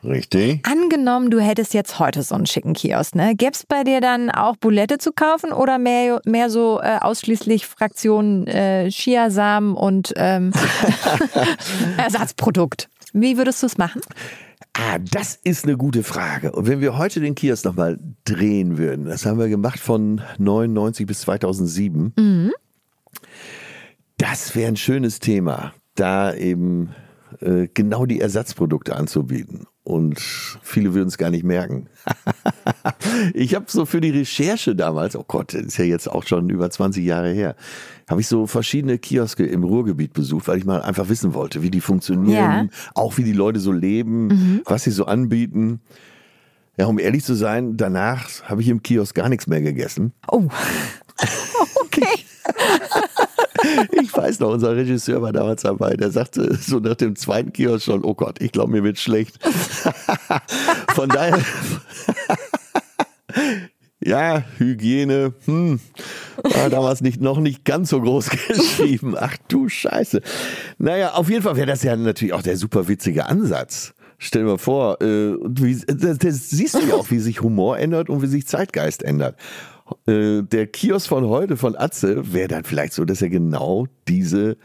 [0.05, 0.66] Richtig.
[0.66, 3.35] Angenommen, du hättest jetzt heute so einen schicken Kiosk, ne?
[3.35, 7.66] Gäbe es bei dir dann auch Boulette zu kaufen oder mehr, mehr so äh, ausschließlich
[7.66, 10.53] Fraktionen äh, Chiasamen und ähm,
[11.97, 12.88] Ersatzprodukt?
[13.12, 14.03] Wie würdest du es machen?
[14.75, 16.53] Ah, das ist eine gute Frage.
[16.53, 21.07] Und wenn wir heute den Kiosk nochmal drehen würden, das haben wir gemacht von 99
[21.07, 22.12] bis 2007.
[22.16, 22.53] Mhm.
[24.18, 26.94] Das wäre ein schönes Thema, da eben
[27.40, 29.66] äh, genau die Ersatzprodukte anzubieten.
[29.83, 31.88] Und viele würden es gar nicht merken.
[33.35, 36.50] ich habe so für die Recherche damals, oh Gott, das ist ja jetzt auch schon
[36.50, 37.55] über 20 Jahre her,
[38.09, 41.70] habe ich so verschiedene Kioske im Ruhrgebiet besucht, weil ich mal einfach wissen wollte, wie
[41.70, 42.92] die funktionieren, ja.
[42.94, 44.61] auch wie die Leute so leben, mhm.
[44.64, 45.81] was sie so anbieten.
[46.79, 50.12] Ja, um ehrlich zu sein, danach habe ich im Kiosk gar nichts mehr gegessen.
[50.29, 50.48] Oh.
[51.85, 52.24] okay.
[54.03, 57.85] ich weiß noch, unser Regisseur war damals dabei, der sagte so nach dem zweiten Kiosk
[57.85, 59.38] schon, oh Gott, ich glaube, mir wird schlecht.
[60.95, 61.38] Von daher,
[64.07, 65.81] ja, Hygiene, hm,
[66.42, 69.16] war damals nicht, noch nicht ganz so groß geschrieben.
[69.19, 70.21] Ach du Scheiße.
[70.79, 73.95] Naja, auf jeden Fall wäre das ja natürlich auch der super witzige Ansatz.
[74.19, 77.79] Stell dir mal vor, äh, wie, das, das siehst du ja auch, wie sich Humor
[77.79, 79.37] ändert und wie sich Zeitgeist ändert.
[80.07, 84.57] Äh, der Kiosk von heute von Atze wäre dann vielleicht so, dass er genau diese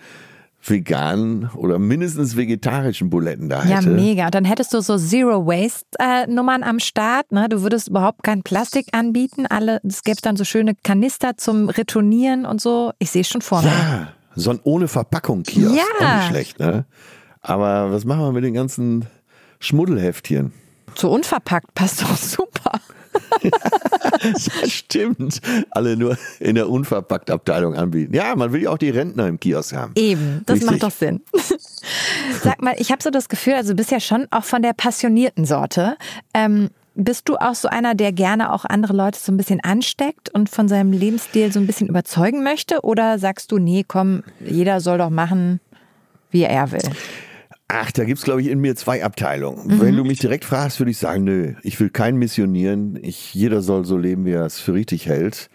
[0.64, 3.90] veganen oder mindestens vegetarischen Buletten da hätte.
[3.90, 4.26] Ja, mega.
[4.26, 7.32] Und dann hättest du so Zero Waste äh, Nummern am Start.
[7.32, 7.50] Ne?
[7.50, 9.48] Du würdest überhaupt kein Plastik anbieten.
[9.48, 12.92] Alle, es gäbe dann so schöne Kanister zum Retournieren und so.
[13.00, 13.70] Ich sehe schon vor mir.
[13.70, 15.76] Ja, so ein ohne Verpackung Kiosk.
[15.76, 15.84] Ja.
[16.00, 16.86] Auch nicht schlecht, ne?
[17.42, 19.08] Aber was machen wir mit den ganzen
[19.60, 20.54] Schmuddelheftchen?
[20.94, 22.51] So unverpackt passt doch super.
[24.22, 25.42] ja, stimmt.
[25.72, 28.14] Alle nur in der Unverpackt-Abteilung anbieten.
[28.14, 29.94] Ja, man will ja auch die Rentner im Kiosk haben.
[29.96, 30.72] Eben, das Richtig.
[30.72, 31.22] macht doch Sinn.
[32.44, 34.74] Sag mal, ich habe so das Gefühl, also du bist ja schon auch von der
[34.74, 35.98] passionierten Sorte.
[36.34, 40.30] Ähm, bist du auch so einer, der gerne auch andere Leute so ein bisschen ansteckt
[40.30, 42.82] und von seinem Lebensstil so ein bisschen überzeugen möchte?
[42.82, 45.62] Oder sagst du, nee, komm, jeder soll doch machen,
[46.32, 46.82] wie er will?
[47.74, 49.68] Ach, da gibt's glaube ich in mir zwei Abteilungen.
[49.68, 49.82] Mhm.
[49.82, 53.00] Wenn du mich direkt fragst, würde ich sagen, nö, ich will keinen missionieren.
[53.02, 55.50] Ich, jeder soll so leben, wie er es für richtig hält.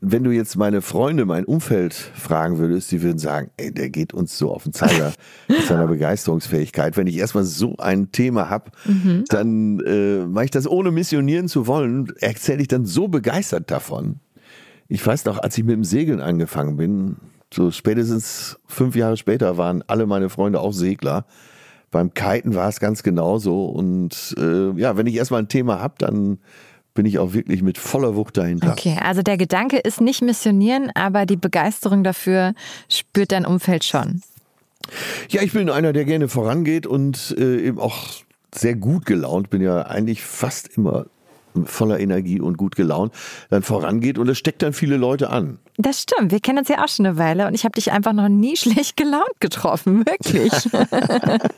[0.00, 4.14] Wenn du jetzt meine Freunde, mein Umfeld fragen würdest, die würden sagen, ey, der geht
[4.14, 5.12] uns so auf den Zeiger
[5.48, 6.96] mit seiner Begeisterungsfähigkeit.
[6.96, 9.24] Wenn ich erstmal so ein Thema hab, mhm.
[9.28, 14.20] dann äh, mache ich das ohne missionieren zu wollen, erzähle ich dann so begeistert davon.
[14.88, 17.16] Ich weiß noch, als ich mit dem Segeln angefangen bin,
[17.52, 21.26] so spätestens fünf Jahre später waren alle meine Freunde auch Segler.
[21.90, 23.66] Beim Kiten war es ganz genauso.
[23.66, 26.38] Und äh, ja, wenn ich erstmal ein Thema habe, dann
[26.94, 28.72] bin ich auch wirklich mit voller Wucht dahinter.
[28.72, 32.54] Okay, also der Gedanke ist nicht missionieren, aber die Begeisterung dafür
[32.88, 34.20] spürt dein Umfeld schon.
[35.28, 38.08] Ja, ich bin einer, der gerne vorangeht und äh, eben auch
[38.54, 39.50] sehr gut gelaunt.
[39.50, 41.06] Bin ja eigentlich fast immer
[41.66, 43.12] voller Energie und gut gelaunt
[43.50, 45.58] dann vorangeht und es steckt dann viele Leute an.
[45.76, 46.32] Das stimmt.
[46.32, 48.56] Wir kennen uns ja auch schon eine Weile und ich habe dich einfach noch nie
[48.58, 50.52] schlecht gelaunt getroffen, wirklich.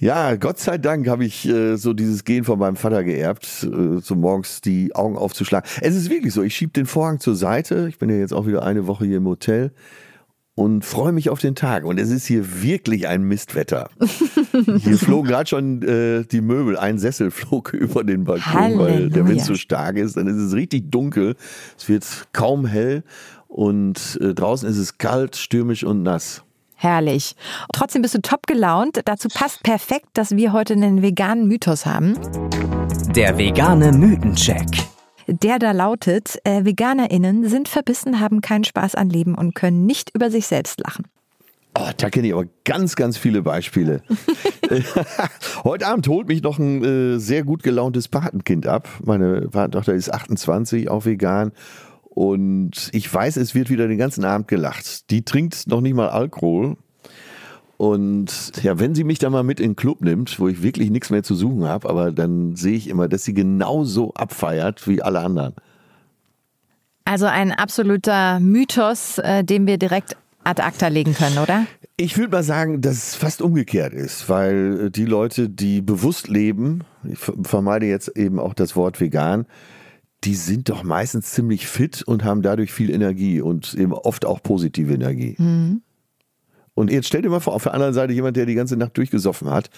[0.00, 4.00] Ja, Gott sei Dank habe ich äh, so dieses Gen von meinem Vater geerbt, äh,
[4.00, 5.66] so morgens die Augen aufzuschlagen.
[5.80, 7.86] Es ist wirklich so, ich schiebe den Vorhang zur Seite.
[7.88, 9.72] Ich bin ja jetzt auch wieder eine Woche hier im Hotel
[10.54, 11.84] und freue mich auf den Tag.
[11.84, 13.90] Und es ist hier wirklich ein Mistwetter.
[14.78, 16.76] Hier flogen gerade schon äh, die Möbel.
[16.76, 18.84] Ein Sessel flog über den Balkon, Halleluja.
[18.84, 20.16] weil der Wind so stark ist.
[20.16, 21.34] Dann ist es richtig dunkel.
[21.76, 23.02] Es wird kaum hell.
[23.48, 26.42] Und äh, draußen ist es kalt, stürmisch und nass.
[26.76, 27.34] Herrlich.
[27.72, 29.00] Trotzdem bist du top gelaunt.
[29.04, 32.14] Dazu passt perfekt, dass wir heute einen veganen Mythos haben.
[33.14, 34.66] Der vegane Mythencheck
[35.26, 40.10] der da lautet, äh, VeganerInnen sind verbissen, haben keinen Spaß an Leben und können nicht
[40.14, 41.04] über sich selbst lachen.
[41.76, 44.02] Oh, da kenne ich aber ganz, ganz viele Beispiele.
[45.64, 48.88] Heute Abend holt mich noch ein äh, sehr gut gelauntes Patenkind ab.
[49.02, 51.52] Meine Patentochter ist 28, auch vegan.
[52.02, 55.10] Und ich weiß, es wird wieder den ganzen Abend gelacht.
[55.10, 56.76] Die trinkt noch nicht mal Alkohol.
[57.84, 60.88] Und ja, wenn sie mich da mal mit in den Club nimmt, wo ich wirklich
[60.88, 65.02] nichts mehr zu suchen habe, aber dann sehe ich immer, dass sie genauso abfeiert wie
[65.02, 65.52] alle anderen.
[67.04, 71.66] Also ein absoluter Mythos, äh, den wir direkt ad acta legen können, oder?
[71.98, 76.84] Ich würde mal sagen, dass es fast umgekehrt ist, weil die Leute, die bewusst leben,
[77.06, 79.44] ich vermeide jetzt eben auch das Wort vegan,
[80.24, 84.42] die sind doch meistens ziemlich fit und haben dadurch viel Energie und eben oft auch
[84.42, 85.36] positive Energie.
[85.38, 85.82] Mhm.
[86.74, 88.96] Und jetzt stell dir mal vor, auf der anderen Seite jemand, der die ganze Nacht
[88.96, 89.70] durchgesoffen hat.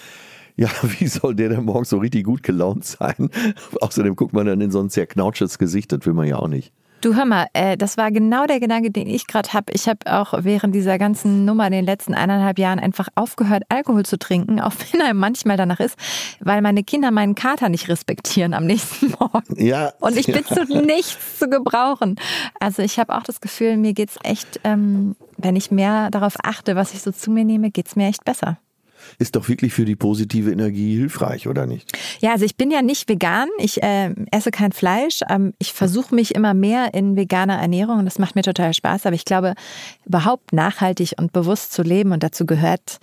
[0.55, 3.29] Ja, wie soll der denn morgens so richtig gut gelaunt sein?
[3.81, 6.47] Außerdem guckt man dann in so ein sehr knautsches Gesicht, das will man ja auch
[6.47, 6.73] nicht.
[7.01, 9.71] Du hör mal, äh, das war genau der Gedanke, den ich gerade habe.
[9.73, 14.03] Ich habe auch während dieser ganzen Nummer in den letzten eineinhalb Jahren einfach aufgehört, Alkohol
[14.03, 15.95] zu trinken, auch wenn einem manchmal danach ist,
[16.39, 19.63] weil meine Kinder meinen Kater nicht respektieren am nächsten Morgen.
[19.63, 19.93] Ja.
[19.99, 20.55] Und ich bin ja.
[20.55, 22.15] zu nichts zu gebrauchen.
[22.59, 26.75] Also ich habe auch das Gefühl, mir geht's echt, ähm, wenn ich mehr darauf achte,
[26.75, 28.59] was ich so zu mir nehme, geht's mir echt besser
[29.19, 31.97] ist doch wirklich für die positive Energie hilfreich, oder nicht?
[32.19, 33.47] Ja, also ich bin ja nicht vegan.
[33.59, 35.21] Ich äh, esse kein Fleisch.
[35.29, 39.05] Ähm, ich versuche mich immer mehr in veganer Ernährung und das macht mir total Spaß.
[39.05, 39.53] Aber ich glaube,
[40.05, 42.99] überhaupt nachhaltig und bewusst zu leben und dazu gehört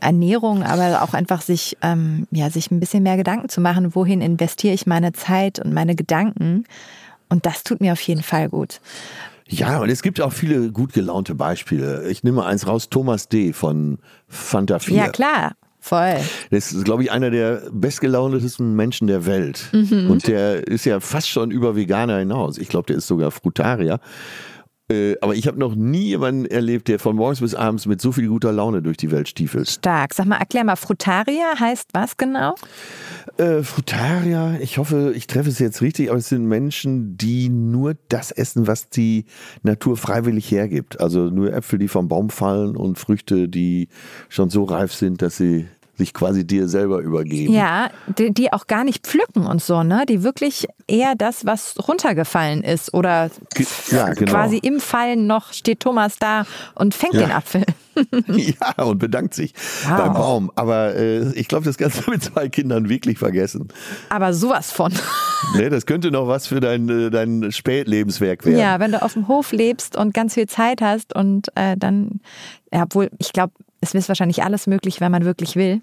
[0.00, 4.20] Ernährung, aber auch einfach sich, ähm, ja, sich ein bisschen mehr Gedanken zu machen, wohin
[4.20, 6.64] investiere ich meine Zeit und meine Gedanken.
[7.28, 8.80] Und das tut mir auf jeden Fall gut.
[9.48, 12.08] Ja, und es gibt auch viele gut gelaunte Beispiele.
[12.08, 13.52] Ich nehme eins raus, Thomas D.
[13.52, 14.96] von Fanta 4.
[14.96, 15.52] Ja, klar.
[15.80, 16.16] Voll.
[16.50, 19.68] Das ist, glaube ich, einer der bestgelauntesten Menschen der Welt.
[19.72, 20.10] Mhm.
[20.10, 22.58] Und der ist ja fast schon über Veganer hinaus.
[22.58, 24.00] Ich glaube, der ist sogar Frutarier.
[24.90, 28.12] Äh, aber ich habe noch nie jemanden erlebt, der von morgens bis abends mit so
[28.12, 29.68] viel guter Laune durch die Welt stiefelt.
[29.68, 30.14] Stark.
[30.14, 32.54] Sag mal, erklär mal, Frutaria heißt was genau?
[33.36, 37.96] Äh, Frutaria, ich hoffe, ich treffe es jetzt richtig, aber es sind Menschen, die nur
[38.08, 39.26] das essen, was die
[39.62, 41.00] Natur freiwillig hergibt.
[41.00, 43.88] Also nur Äpfel, die vom Baum fallen und Früchte, die
[44.30, 45.66] schon so reif sind, dass sie
[45.98, 47.52] sich quasi dir selber übergeben.
[47.52, 50.04] Ja, die, die, auch gar nicht pflücken und so, ne?
[50.08, 53.30] Die wirklich eher das, was runtergefallen ist oder
[53.90, 54.30] ja, genau.
[54.30, 57.20] quasi im Fallen noch steht Thomas da und fängt ja.
[57.20, 57.64] den Apfel.
[58.28, 59.98] ja, und bedankt sich wow.
[59.98, 60.52] beim Baum.
[60.54, 63.68] Aber äh, ich glaube, das kannst du mit zwei Kindern wirklich vergessen.
[64.08, 64.92] Aber sowas von.
[65.56, 68.58] nee, das könnte noch was für dein, äh, dein Spätlebenswerk werden.
[68.58, 72.20] Ja, wenn du auf dem Hof lebst und ganz viel Zeit hast und äh, dann,
[72.72, 75.80] ja, obwohl, ich glaube, es ist wahrscheinlich alles möglich, wenn man wirklich will.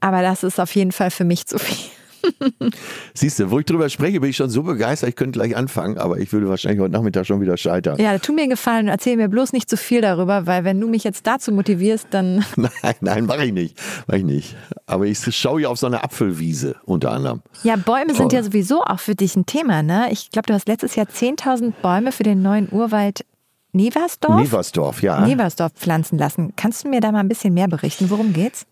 [0.00, 1.90] Aber das ist auf jeden Fall für mich zu viel.
[3.14, 5.98] Siehst du, wo ich drüber spreche, bin ich schon so begeistert, ich könnte gleich anfangen,
[5.98, 7.98] aber ich würde wahrscheinlich heute Nachmittag schon wieder scheitern.
[7.98, 10.80] Ja, tu mir einen Gefallen und erzähl mir bloß nicht zu viel darüber, weil wenn
[10.80, 12.44] du mich jetzt dazu motivierst, dann.
[12.56, 13.78] Nein, nein, mache ich nicht.
[14.06, 14.56] Mach ich nicht.
[14.86, 17.42] Aber ich schaue ja auf so eine Apfelwiese unter anderem.
[17.62, 20.08] Ja, Bäume sind ja sowieso auch für dich ein Thema, ne?
[20.10, 23.24] Ich glaube, du hast letztes Jahr 10.000 Bäume für den neuen Urwald
[23.72, 24.40] Neversdorf?
[24.40, 25.26] Neversdorf, ja.
[25.26, 26.52] Neversdorf pflanzen lassen.
[26.56, 28.10] Kannst du mir da mal ein bisschen mehr berichten?
[28.10, 28.66] Worum geht's?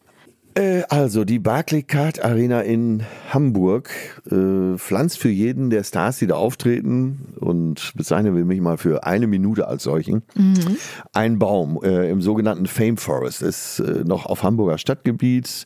[0.54, 3.90] Äh, also die Barclaycard Arena in Hamburg
[4.30, 9.04] äh, pflanzt für jeden der Stars, die da auftreten und bezeichnen wir mich mal für
[9.04, 10.76] eine Minute als solchen, mhm.
[11.12, 13.42] einen Baum äh, im sogenannten Fame Forest.
[13.42, 15.64] Das ist äh, noch auf Hamburger Stadtgebiet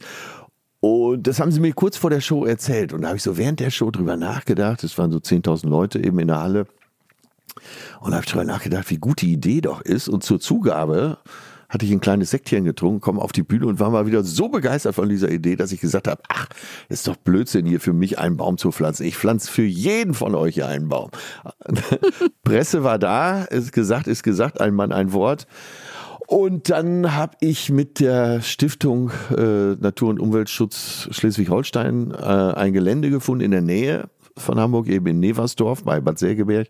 [0.80, 2.92] und das haben sie mir kurz vor der Show erzählt.
[2.92, 4.82] Und da habe ich so während der Show drüber nachgedacht.
[4.82, 6.66] Es waren so 10.000 Leute eben in der Halle.
[8.00, 10.08] Und habe ich darüber nachgedacht, wie gut die Idee doch ist.
[10.08, 11.18] Und zur Zugabe
[11.72, 14.50] hatte ich ein kleines Sektchen getrunken, komme auf die Bühne und war mal wieder so
[14.50, 16.46] begeistert von dieser Idee, dass ich gesagt habe, ach,
[16.90, 19.06] ist doch Blödsinn hier für mich einen Baum zu pflanzen.
[19.06, 21.10] Ich pflanze für jeden von euch hier einen Baum.
[22.44, 25.46] Presse war da, ist gesagt, ist gesagt, ein Mann, ein Wort.
[26.26, 33.08] Und dann habe ich mit der Stiftung äh, Natur- und Umweltschutz Schleswig-Holstein äh, ein Gelände
[33.08, 36.68] gefunden in der Nähe von Hamburg, eben in Neversdorf bei Bad Sägeberg.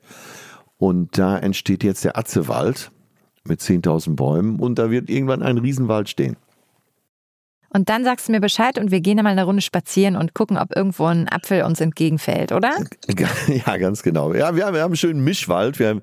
[0.82, 2.90] Und da entsteht jetzt der Atzewald
[3.44, 6.34] mit 10.000 Bäumen und da wird irgendwann ein Riesenwald stehen.
[7.68, 10.58] Und dann sagst du mir Bescheid und wir gehen mal eine Runde spazieren und gucken,
[10.58, 12.72] ob irgendwo ein Apfel uns entgegenfällt, oder?
[13.64, 14.34] Ja, ganz genau.
[14.34, 15.78] Ja, wir haben, wir haben einen schönen Mischwald.
[15.78, 16.02] Wir haben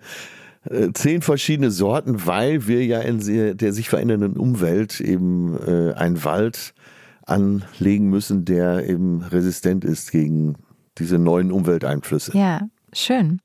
[0.69, 6.23] äh, zehn verschiedene Sorten, weil wir ja in der sich verändernden Umwelt eben äh, einen
[6.23, 6.73] Wald
[7.25, 10.55] anlegen müssen, der eben resistent ist gegen
[10.97, 12.31] diese neuen Umwelteinflüsse.
[12.33, 12.61] Ja,
[12.93, 13.41] schön.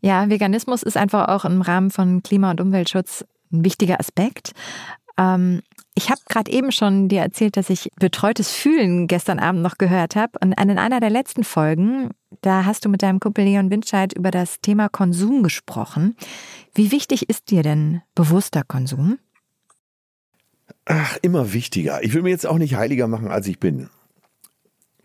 [0.00, 4.52] Ja, Veganismus ist einfach auch im Rahmen von Klima- und Umweltschutz ein wichtiger Aspekt.
[5.18, 5.62] Ähm,
[5.94, 10.16] ich habe gerade eben schon dir erzählt, dass ich betreutes Fühlen gestern Abend noch gehört
[10.16, 10.38] habe.
[10.40, 12.10] Und in einer der letzten Folgen,
[12.40, 16.16] da hast du mit deinem Kumpel Leon Windscheid über das Thema Konsum gesprochen.
[16.74, 19.18] Wie wichtig ist dir denn bewusster Konsum?
[20.86, 22.02] Ach, immer wichtiger.
[22.02, 23.90] Ich will mir jetzt auch nicht heiliger machen, als ich bin.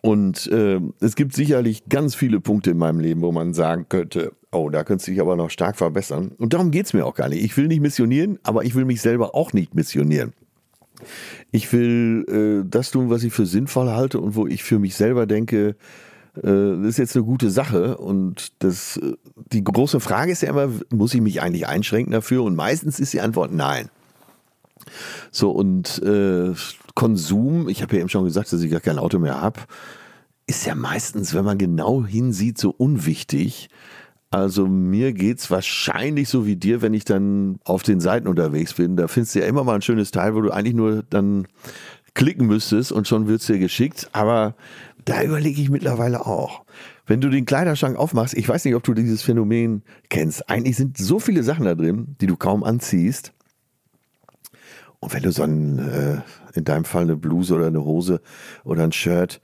[0.06, 4.34] Und äh, es gibt sicherlich ganz viele Punkte in meinem Leben, wo man sagen könnte,
[4.52, 6.32] oh, da könntest du dich aber noch stark verbessern.
[6.38, 7.44] Und darum geht es mir auch gar nicht.
[7.44, 10.34] Ich will nicht missionieren, aber ich will mich selber auch nicht missionieren.
[11.50, 14.94] Ich will äh, das tun, was ich für sinnvoll halte und wo ich für mich
[14.94, 15.70] selber denke,
[16.36, 17.98] äh, das ist jetzt eine gute Sache.
[17.98, 19.14] Und das, äh,
[19.54, 22.44] die große Frage ist ja immer, muss ich mich eigentlich einschränken dafür?
[22.44, 23.90] Und meistens ist die Antwort nein.
[25.32, 26.54] So, und äh,
[26.96, 29.62] Konsum, ich habe ja eben schon gesagt, dass ich gar kein Auto mehr habe,
[30.48, 33.70] ist ja meistens, wenn man genau hinsieht, so unwichtig.
[34.32, 38.96] Also mir geht's wahrscheinlich so wie dir, wenn ich dann auf den Seiten unterwegs bin.
[38.96, 41.48] Da findest du ja immer mal ein schönes Teil, wo du eigentlich nur dann
[42.16, 44.10] klicken müsstest und schon wird's dir geschickt.
[44.14, 44.56] Aber
[45.06, 46.66] da überlege ich mittlerweile auch.
[47.06, 50.50] Wenn du den Kleiderschrank aufmachst, ich weiß nicht, ob du dieses Phänomen kennst.
[50.50, 53.32] Eigentlich sind so viele Sachen da drin, die du kaum anziehst.
[55.00, 56.22] Und wenn du so ein, äh,
[56.56, 58.22] in deinem Fall eine Bluse oder eine Hose
[58.64, 59.42] oder ein Shirt,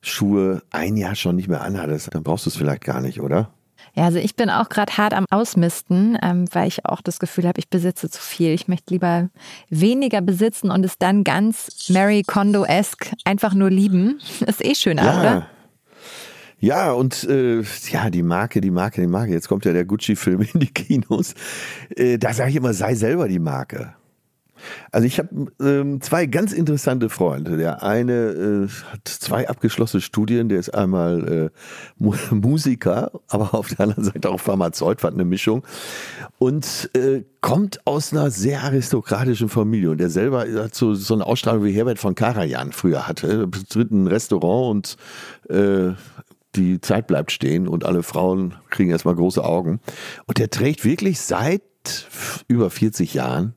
[0.00, 3.50] Schuhe ein Jahr schon nicht mehr anhattest, dann brauchst du es vielleicht gar nicht, oder?
[3.94, 7.46] Ja, also ich bin auch gerade hart am Ausmisten, ähm, weil ich auch das Gefühl
[7.48, 8.50] habe, ich besitze zu viel.
[8.50, 9.30] Ich möchte lieber
[9.70, 14.20] weniger besitzen und es dann ganz Mary Kondo-esque einfach nur lieben.
[14.46, 15.18] Ist eh schön, ja.
[15.18, 15.46] oder?
[16.58, 19.32] Ja, und äh, ja, die Marke, die Marke, die Marke.
[19.32, 21.34] Jetzt kommt ja der Gucci-Film in die Kinos.
[21.94, 23.94] Äh, da sage ich immer, sei selber die Marke.
[24.92, 25.28] Also ich habe
[25.60, 27.56] ähm, zwei ganz interessante Freunde.
[27.56, 30.48] Der eine äh, hat zwei abgeschlossene Studien.
[30.48, 31.50] Der ist einmal
[32.00, 35.64] äh, Musiker, aber auf der anderen Seite auch Pharmazeut, hat eine Mischung.
[36.38, 39.90] Und äh, kommt aus einer sehr aristokratischen Familie.
[39.90, 43.46] Und der selber hat so, so eine Ausstrahlung wie Herbert von Karajan früher hatte.
[43.46, 44.96] Betritt ein Restaurant
[45.48, 45.94] und äh,
[46.56, 49.80] die Zeit bleibt stehen und alle Frauen kriegen erstmal große Augen.
[50.26, 51.62] Und der trägt wirklich seit
[52.48, 53.54] über 40 Jahren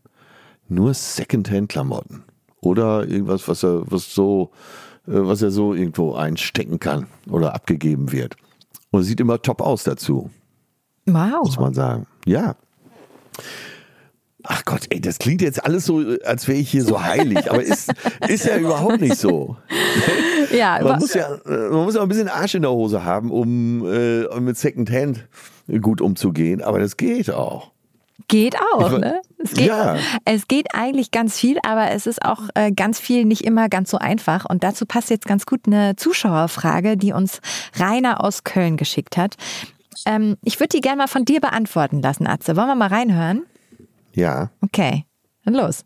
[0.69, 2.23] nur Secondhand-Klamotten
[2.61, 4.51] oder irgendwas, was er, was so,
[5.07, 8.35] äh, was er so irgendwo einstecken kann oder abgegeben wird.
[8.91, 10.29] Und sieht immer top aus dazu.
[11.05, 11.43] Wow.
[11.43, 12.07] Muss man sagen.
[12.25, 12.55] Ja.
[14.43, 17.61] Ach Gott, ey, das klingt jetzt alles so, als wäre ich hier so heilig, aber
[17.61, 17.91] ist,
[18.27, 19.57] ist ja überhaupt nicht so.
[20.51, 23.85] Ja, man muss ja, man muss ja ein bisschen Arsch in der Hose haben, um
[23.85, 25.27] äh, mit Secondhand
[25.81, 27.71] gut umzugehen, aber das geht auch.
[28.27, 29.21] Geht auch, ne?
[29.37, 29.97] Es geht, ja.
[30.25, 33.89] es geht eigentlich ganz viel, aber es ist auch äh, ganz viel nicht immer ganz
[33.89, 34.45] so einfach.
[34.45, 37.39] Und dazu passt jetzt ganz gut eine Zuschauerfrage, die uns
[37.77, 39.35] Rainer aus Köln geschickt hat.
[40.05, 42.55] Ähm, ich würde die gerne mal von dir beantworten lassen, Atze.
[42.55, 43.45] Wollen wir mal reinhören?
[44.13, 44.51] Ja.
[44.61, 45.05] Okay,
[45.45, 45.85] dann los.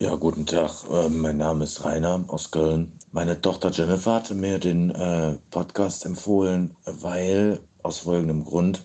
[0.00, 0.70] Ja, guten Tag.
[0.90, 2.92] Äh, mein Name ist Rainer aus Köln.
[3.12, 8.84] Meine Tochter Jennifer hatte mir den äh, Podcast empfohlen, weil aus folgendem Grund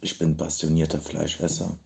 [0.00, 1.78] ich bin passionierter Fleischesser,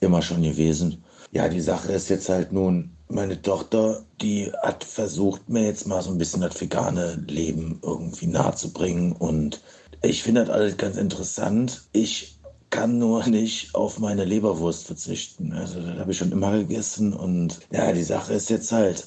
[0.00, 1.04] immer schon gewesen.
[1.32, 6.02] Ja, die Sache ist jetzt halt nun, meine Tochter, die hat versucht, mir jetzt mal
[6.02, 9.12] so ein bisschen das vegane Leben irgendwie nahezubringen.
[9.12, 9.60] Und
[10.02, 11.82] ich finde das alles ganz interessant.
[11.92, 12.38] Ich
[12.70, 15.52] kann nur nicht auf meine Leberwurst verzichten.
[15.52, 17.12] Also das habe ich schon immer gegessen.
[17.12, 19.06] Und ja, die Sache ist jetzt halt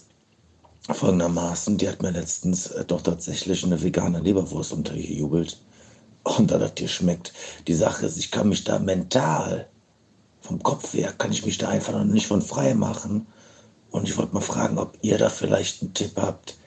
[0.89, 5.59] folgendermaßen, die hat mir letztens äh, doch tatsächlich eine vegane Leberwurst untergejubelt
[6.23, 7.33] und da das dir schmeckt.
[7.67, 9.67] Die Sache ist, ich kann mich da mental,
[10.41, 13.27] vom Kopf her, kann ich mich da einfach noch nicht von frei machen.
[13.91, 16.57] Und ich wollte mal fragen, ob ihr da vielleicht einen Tipp habt,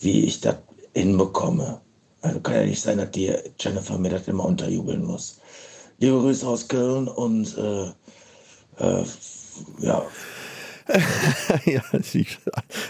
[0.00, 0.56] wie ich das
[0.94, 1.80] hinbekomme.
[2.20, 5.38] Also kann ja nicht sein, dass die Jennifer mir das immer unterjubeln muss.
[5.98, 7.86] Liebe Grüße aus Köln und äh,
[8.78, 9.04] äh,
[9.80, 10.04] ja,
[11.64, 11.82] ja,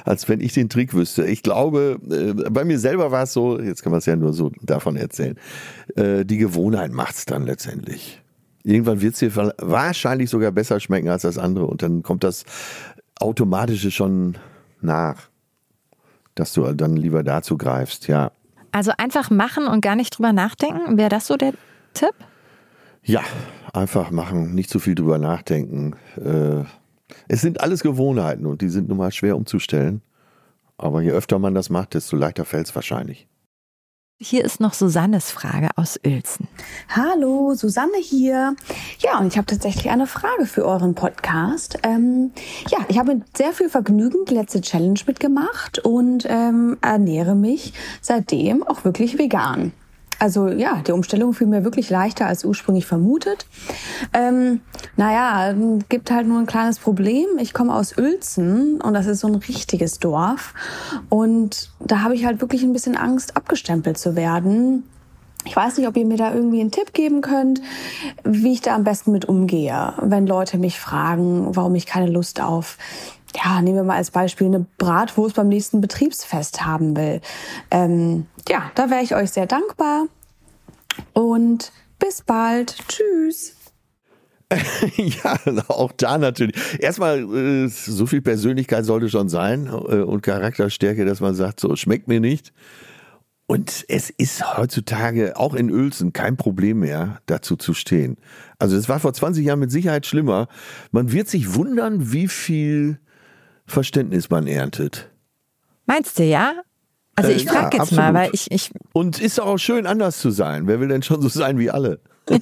[0.04, 1.24] als wenn ich den Trick wüsste.
[1.26, 4.32] Ich glaube, äh, bei mir selber war es so, jetzt kann man es ja nur
[4.32, 5.38] so davon erzählen,
[5.96, 8.20] äh, die Gewohnheit macht es dann letztendlich.
[8.64, 12.44] Irgendwann wird es dir wahrscheinlich sogar besser schmecken als das andere und dann kommt das
[13.18, 14.38] Automatische schon
[14.80, 15.28] nach,
[16.34, 18.32] dass du dann lieber dazu greifst, ja.
[18.70, 21.52] Also einfach machen und gar nicht drüber nachdenken, wäre das so der
[21.92, 22.14] Tipp?
[23.04, 23.22] Ja,
[23.72, 25.94] einfach machen, nicht zu viel drüber nachdenken.
[26.16, 26.64] Äh,
[27.28, 30.02] es sind alles Gewohnheiten und die sind nun mal schwer umzustellen.
[30.78, 33.28] Aber je öfter man das macht, desto leichter fällt es wahrscheinlich.
[34.24, 36.46] Hier ist noch Susannes Frage aus Uelzen.
[36.88, 38.54] Hallo, Susanne hier.
[39.00, 41.78] Ja, und ich habe tatsächlich eine Frage für euren Podcast.
[41.82, 42.30] Ähm,
[42.70, 47.72] ja, ich habe mit sehr viel Vergnügen die letzte Challenge mitgemacht und ähm, ernähre mich
[48.00, 49.72] seitdem auch wirklich vegan.
[50.22, 53.44] Also ja, die Umstellung fiel mir wirklich leichter als ursprünglich vermutet.
[54.12, 54.60] Ähm,
[54.96, 55.52] naja,
[55.88, 57.26] gibt halt nur ein kleines Problem.
[57.40, 60.54] Ich komme aus Uelzen und das ist so ein richtiges Dorf.
[61.08, 64.84] Und da habe ich halt wirklich ein bisschen Angst, abgestempelt zu werden.
[65.44, 67.60] Ich weiß nicht, ob ihr mir da irgendwie einen Tipp geben könnt,
[68.22, 72.40] wie ich da am besten mit umgehe, wenn Leute mich fragen, warum ich keine Lust
[72.40, 72.78] auf
[73.36, 77.20] ja, nehmen wir mal als Beispiel eine Bratwurst beim nächsten Betriebsfest haben will.
[77.70, 80.06] Ähm, ja, da wäre ich euch sehr dankbar.
[81.12, 82.76] Und bis bald.
[82.88, 83.56] Tschüss.
[84.96, 86.54] ja, auch da natürlich.
[86.78, 89.70] Erstmal, äh, so viel Persönlichkeit sollte schon sein äh,
[90.02, 92.52] und Charakterstärke, dass man sagt, so schmeckt mir nicht.
[93.46, 98.16] Und es ist heutzutage auch in Uelzen kein Problem mehr, dazu zu stehen.
[98.58, 100.48] Also es war vor 20 Jahren mit Sicherheit schlimmer.
[100.90, 102.98] Man wird sich wundern, wie viel
[103.72, 105.10] Verständnis man erntet.
[105.86, 106.52] Meinst du, ja?
[107.14, 108.04] Also ich frage ja, jetzt absolut.
[108.04, 108.70] mal, weil ich, ich.
[108.92, 110.66] Und ist auch schön, anders zu sein.
[110.66, 112.00] Wer will denn schon so sein wie alle?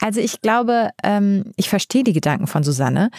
[0.00, 3.10] also ich glaube, ähm, ich verstehe die Gedanken von Susanne.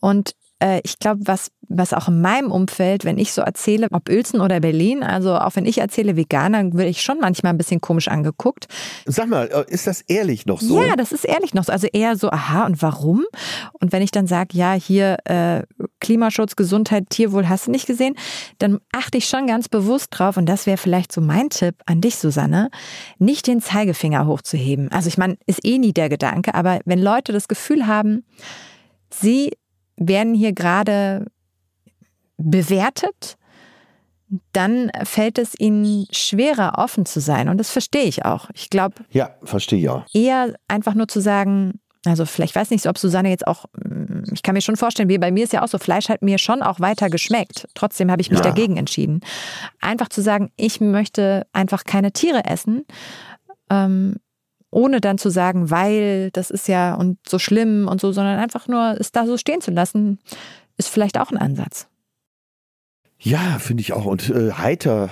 [0.00, 4.08] Und äh, ich glaube, was, was auch in meinem Umfeld, wenn ich so erzähle, ob
[4.08, 7.58] Uelzen oder Berlin, also auch wenn ich erzähle vegan, dann werde ich schon manchmal ein
[7.58, 8.66] bisschen komisch angeguckt.
[9.06, 10.82] Sag mal, äh, ist das ehrlich noch so?
[10.82, 11.72] Ja, das ist ehrlich noch so.
[11.72, 13.24] Also eher so, aha, und warum?
[13.80, 15.62] Und wenn ich dann sage, ja, hier äh,
[16.00, 18.14] Klimaschutz, Gesundheit, Tierwohl hast du nicht gesehen,
[18.58, 22.00] dann achte ich schon ganz bewusst drauf, und das wäre vielleicht so mein Tipp an
[22.00, 22.70] dich, Susanne,
[23.18, 24.90] nicht den Zeigefinger hochzuheben.
[24.92, 28.24] Also ich meine, ist eh nie der Gedanke, aber wenn Leute das Gefühl haben,
[29.10, 29.52] sie
[29.96, 31.26] werden hier gerade
[32.36, 33.36] bewertet,
[34.52, 37.48] dann fällt es ihnen schwerer, offen zu sein.
[37.48, 38.50] Und das verstehe ich auch.
[38.54, 38.96] Ich glaube.
[39.10, 40.04] Ja, verstehe ich auch.
[40.12, 44.42] Eher einfach nur zu sagen, also vielleicht weiß nicht, ob Susanne jetzt auch, mm, ich
[44.42, 46.62] kann mir schon vorstellen, wie bei mir ist ja auch so, Fleisch hat mir schon
[46.62, 47.68] auch weiter geschmeckt.
[47.74, 48.44] Trotzdem habe ich mich ja.
[48.44, 49.20] dagegen entschieden.
[49.80, 52.84] Einfach zu sagen, ich möchte einfach keine Tiere essen.
[53.70, 54.16] Ähm,
[54.70, 58.68] ohne dann zu sagen, weil das ist ja und so schlimm und so, sondern einfach
[58.68, 60.18] nur es da so stehen zu lassen,
[60.76, 61.88] ist vielleicht auch ein Ansatz.
[63.18, 64.04] Ja, finde ich auch.
[64.04, 65.10] Und äh, heiter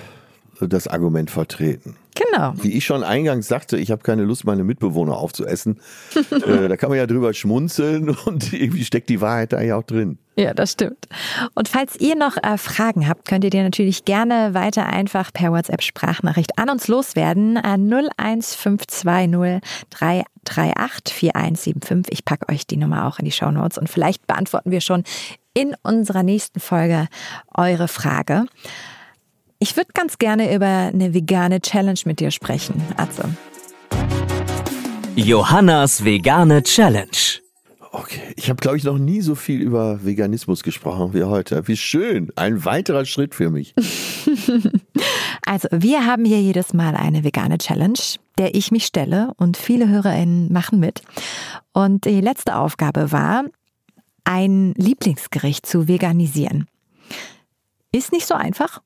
[0.61, 1.95] das Argument vertreten.
[2.15, 2.53] Genau.
[2.55, 5.79] Wie ich schon eingangs sagte, ich habe keine Lust, meine Mitbewohner aufzuessen.
[6.31, 9.83] äh, da kann man ja drüber schmunzeln und irgendwie steckt die Wahrheit da ja auch
[9.83, 10.17] drin.
[10.35, 11.07] Ja, das stimmt.
[11.55, 15.51] Und falls ihr noch äh, Fragen habt, könnt ihr dir natürlich gerne weiter einfach per
[15.51, 17.57] WhatsApp Sprachnachricht an uns loswerden.
[17.57, 22.13] Äh, 01520 338 4175.
[22.13, 25.03] Ich packe euch die Nummer auch in die Show Notes und vielleicht beantworten wir schon
[25.53, 27.07] in unserer nächsten Folge
[27.55, 28.45] eure Frage.
[29.59, 33.27] Ich würde ganz gerne über eine vegane Challenge mit dir sprechen, Atze.
[35.15, 37.41] Johannas vegane Challenge.
[37.91, 41.67] Okay, ich habe, glaube ich, noch nie so viel über Veganismus gesprochen wie heute.
[41.67, 43.73] Wie schön, ein weiterer Schritt für mich.
[45.47, 47.97] also, wir haben hier jedes Mal eine vegane Challenge,
[48.37, 51.01] der ich mich stelle und viele HörerInnen machen mit.
[51.73, 53.45] Und die letzte Aufgabe war,
[54.23, 56.67] ein Lieblingsgericht zu veganisieren.
[57.91, 58.81] Ist nicht so einfach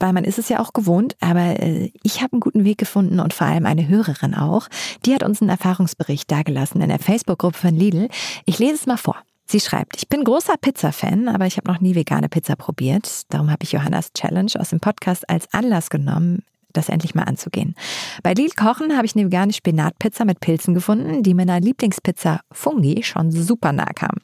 [0.00, 3.20] weil man ist es ja auch gewohnt, aber äh, ich habe einen guten Weg gefunden
[3.20, 4.66] und vor allem eine Hörerin auch.
[5.04, 8.08] Die hat uns einen Erfahrungsbericht dargelassen in der Facebook-Gruppe von Lidl.
[8.46, 9.16] Ich lese es mal vor.
[9.46, 13.22] Sie schreibt, ich bin großer Pizza-Fan, aber ich habe noch nie vegane Pizza probiert.
[13.30, 17.74] Darum habe ich Johannas Challenge aus dem Podcast als Anlass genommen, das endlich mal anzugehen.
[18.22, 23.02] Bei Lidl Kochen habe ich eine vegane Spinatpizza mit Pilzen gefunden, die meiner Lieblingspizza Fungi
[23.02, 24.18] schon super nah kam.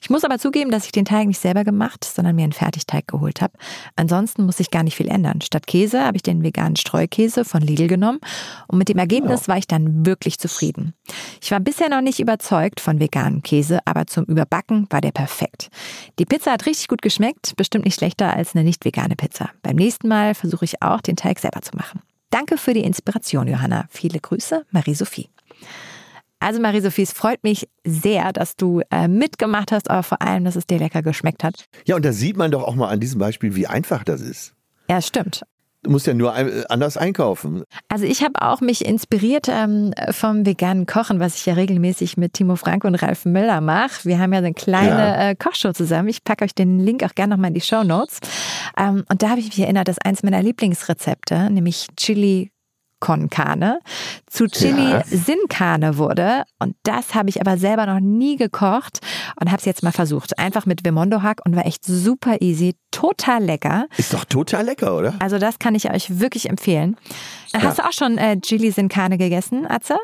[0.00, 3.06] Ich muss aber zugeben, dass ich den Teig nicht selber gemacht, sondern mir einen Fertigteig
[3.06, 3.54] geholt habe.
[3.96, 5.40] Ansonsten muss ich gar nicht viel ändern.
[5.40, 8.20] Statt Käse habe ich den veganen Streukäse von Lidl genommen
[8.68, 10.94] und mit dem Ergebnis war ich dann wirklich zufrieden.
[11.40, 15.70] Ich war bisher noch nicht überzeugt von veganem Käse, aber zum Überbacken war der perfekt.
[16.18, 19.50] Die Pizza hat richtig gut geschmeckt, bestimmt nicht schlechter als eine nicht vegane Pizza.
[19.62, 22.00] Beim nächsten Mal versuche ich auch, den Teig selber zu machen.
[22.30, 23.86] Danke für die Inspiration, Johanna.
[23.90, 25.28] Viele Grüße, Marie-Sophie.
[26.42, 30.56] Also Marie-Sophie, es freut mich sehr, dass du äh, mitgemacht hast, aber vor allem, dass
[30.56, 31.66] es dir lecker geschmeckt hat.
[31.86, 34.54] Ja, und da sieht man doch auch mal an diesem Beispiel, wie einfach das ist.
[34.90, 35.42] Ja, stimmt.
[35.84, 37.64] Du musst ja nur äh, anders einkaufen.
[37.88, 42.34] Also ich habe auch mich inspiriert ähm, vom veganen Kochen, was ich ja regelmäßig mit
[42.34, 44.04] Timo Frank und Ralf Müller mache.
[44.04, 45.30] Wir haben ja eine kleine ja.
[45.30, 46.08] äh, Kochshow zusammen.
[46.08, 48.20] Ich packe euch den Link auch gerne nochmal in die Show Notes.
[48.78, 52.51] Ähm, und da habe ich mich erinnert, dass eins meiner Lieblingsrezepte, nämlich Chili
[53.02, 53.80] con Carne
[54.28, 55.02] zu Chili ja.
[55.04, 56.44] Sin Carne wurde.
[56.60, 59.00] Und das habe ich aber selber noch nie gekocht
[59.40, 60.38] und habe es jetzt mal versucht.
[60.38, 63.86] Einfach mit Vimondo Hack und war echt super easy, total lecker.
[63.96, 65.14] Ist doch total lecker, oder?
[65.18, 66.96] Also das kann ich euch wirklich empfehlen.
[67.52, 67.62] Ja.
[67.62, 69.96] Hast du auch schon äh, Chili Sin Carne gegessen, Atze?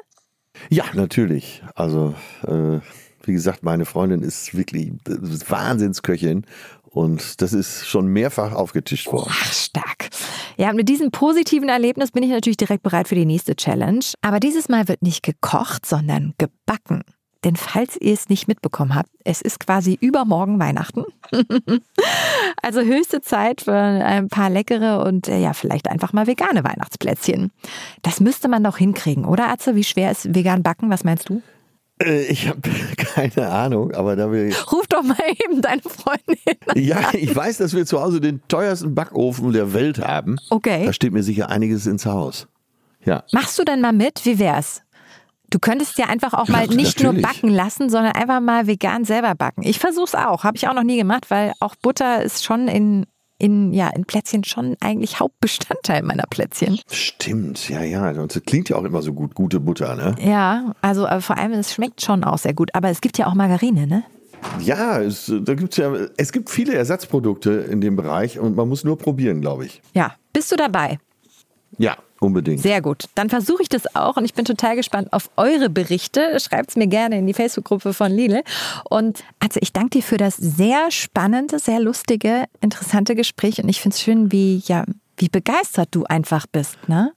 [0.69, 1.63] Ja, natürlich.
[1.77, 2.17] Also
[2.49, 2.81] äh,
[3.23, 6.47] wie gesagt, meine Freundin ist wirklich Wahnsinnsköchin
[6.91, 9.31] und das ist schon mehrfach aufgetischt worden.
[9.31, 10.09] Ach, stark.
[10.57, 14.05] Ja, mit diesem positiven Erlebnis bin ich natürlich direkt bereit für die nächste Challenge.
[14.23, 17.03] Aber dieses Mal wird nicht gekocht, sondern gebacken.
[17.45, 21.05] Denn falls ihr es nicht mitbekommen habt, es ist quasi übermorgen Weihnachten.
[22.63, 27.53] also höchste Zeit für ein paar leckere und äh, ja, vielleicht einfach mal vegane Weihnachtsplätzchen.
[28.03, 29.77] Das müsste man doch hinkriegen, oder Atze?
[29.77, 30.91] Wie schwer ist vegan backen?
[30.91, 31.41] Was meinst du?
[32.03, 32.61] Äh, ich habe
[32.97, 34.55] keine Ahnung, aber da wir.
[34.73, 36.57] Ruf doch mal eben deine Freundin.
[36.75, 40.37] Ja, ich weiß, dass wir zu Hause den teuersten Backofen der Welt haben.
[40.51, 40.87] Okay.
[40.87, 42.47] Da steht mir sicher einiges ins Haus.
[43.05, 43.25] Ja.
[43.33, 44.25] Machst du denn mal mit?
[44.25, 44.83] Wie wär's?
[45.51, 47.23] Du könntest ja einfach auch mal ja, nicht natürlich.
[47.23, 49.63] nur backen lassen, sondern einfach mal vegan selber backen.
[49.63, 52.69] Ich versuche es auch, habe ich auch noch nie gemacht, weil auch Butter ist schon
[52.69, 53.07] in
[53.39, 56.79] in, ja, in Plätzchen schon eigentlich Hauptbestandteil meiner Plätzchen.
[56.91, 58.11] Stimmt, ja, ja.
[58.11, 60.17] Und es klingt ja auch immer so gut, gute Butter, ne?
[60.21, 62.75] Ja, also äh, vor allem, es schmeckt schon auch sehr gut.
[62.75, 64.05] Aber es gibt ja auch Margarine, ne?
[64.61, 68.85] Ja, es, da gibt's ja, es gibt viele Ersatzprodukte in dem Bereich und man muss
[68.85, 69.83] nur probieren, glaube ich.
[69.95, 70.99] Ja, bist du dabei?
[71.77, 72.61] Ja, unbedingt.
[72.61, 73.05] Sehr gut.
[73.15, 76.39] Dann versuche ich das auch und ich bin total gespannt auf eure Berichte.
[76.41, 78.43] Schreibt es mir gerne in die Facebook-Gruppe von Lidl.
[78.89, 83.81] Und also ich danke dir für das sehr spannende, sehr lustige, interessante Gespräch und ich
[83.81, 84.85] finde es schön, wie, ja,
[85.17, 87.13] wie begeistert du einfach bist, ne?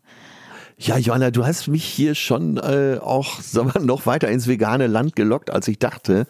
[0.78, 4.88] Ja, Johanna, du hast mich hier schon äh, auch sagen wir, noch weiter ins vegane
[4.88, 6.26] Land gelockt, als ich dachte.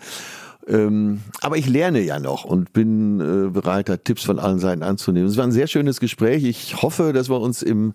[0.68, 4.84] Ähm, aber ich lerne ja noch und bin äh, bereit, da Tipps von allen Seiten
[4.84, 5.28] anzunehmen.
[5.28, 6.43] Es war ein sehr schönes Gespräch.
[6.43, 7.93] Ich hoffe, dass wir uns im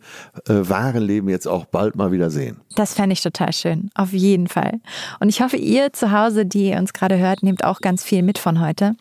[0.49, 2.57] äh, wahren Leben jetzt auch bald mal wieder sehen.
[2.75, 3.91] Das fände ich total schön.
[3.95, 4.81] Auf jeden Fall.
[5.21, 8.39] Und ich hoffe, ihr zu Hause, die uns gerade hört, nehmt auch ganz viel mit
[8.39, 8.97] von heute.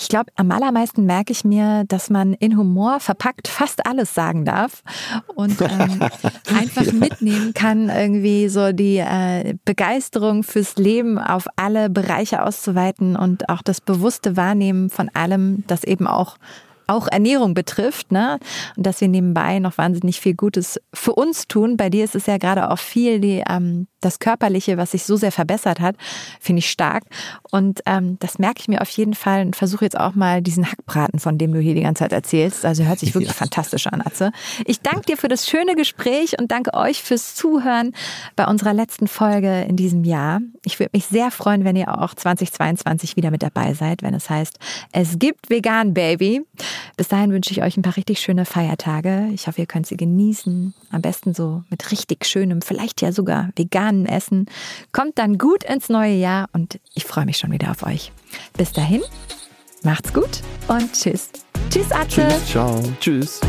[0.00, 4.44] Ich glaube, am allermeisten merke ich mir, dass man in Humor verpackt fast alles sagen
[4.44, 4.82] darf
[5.34, 6.00] und ähm,
[6.56, 6.92] einfach ja.
[6.92, 13.62] mitnehmen kann, irgendwie so die äh, Begeisterung fürs Leben auf alle Bereiche auszuweiten und auch
[13.62, 16.36] das bewusste Wahrnehmen von allem, das eben auch
[16.88, 18.38] auch Ernährung betrifft, ne?
[18.76, 21.76] Und dass wir nebenbei noch wahnsinnig viel Gutes für uns tun.
[21.76, 25.16] Bei dir ist es ja gerade auch viel die, ähm, das Körperliche, was sich so
[25.16, 25.96] sehr verbessert hat,
[26.40, 27.04] finde ich stark.
[27.50, 30.70] Und ähm, das merke ich mir auf jeden Fall und versuche jetzt auch mal diesen
[30.70, 32.64] Hackbraten, von dem du hier die ganze Zeit erzählst.
[32.64, 33.34] Also hört sich wirklich ja.
[33.34, 34.32] fantastisch an, Atze.
[34.66, 37.92] Ich danke dir für das schöne Gespräch und danke euch fürs Zuhören
[38.36, 40.40] bei unserer letzten Folge in diesem Jahr.
[40.64, 44.30] Ich würde mich sehr freuen, wenn ihr auch 2022 wieder mit dabei seid, wenn es
[44.30, 44.58] heißt,
[44.92, 46.42] es gibt Vegan Baby.
[46.96, 49.28] Bis dahin wünsche ich euch ein paar richtig schöne Feiertage.
[49.32, 50.74] Ich hoffe, ihr könnt sie genießen.
[50.90, 53.50] Am besten so mit richtig schönem, vielleicht ja sogar
[53.88, 54.46] veganem Essen.
[54.92, 58.12] Kommt dann gut ins neue Jahr und ich freue mich schon wieder auf euch.
[58.56, 59.02] Bis dahin,
[59.82, 61.30] macht's gut und tschüss.
[61.70, 62.28] Tschüss, Atze.
[62.28, 62.82] Tschüss, ciao.
[63.00, 63.40] Tschüss.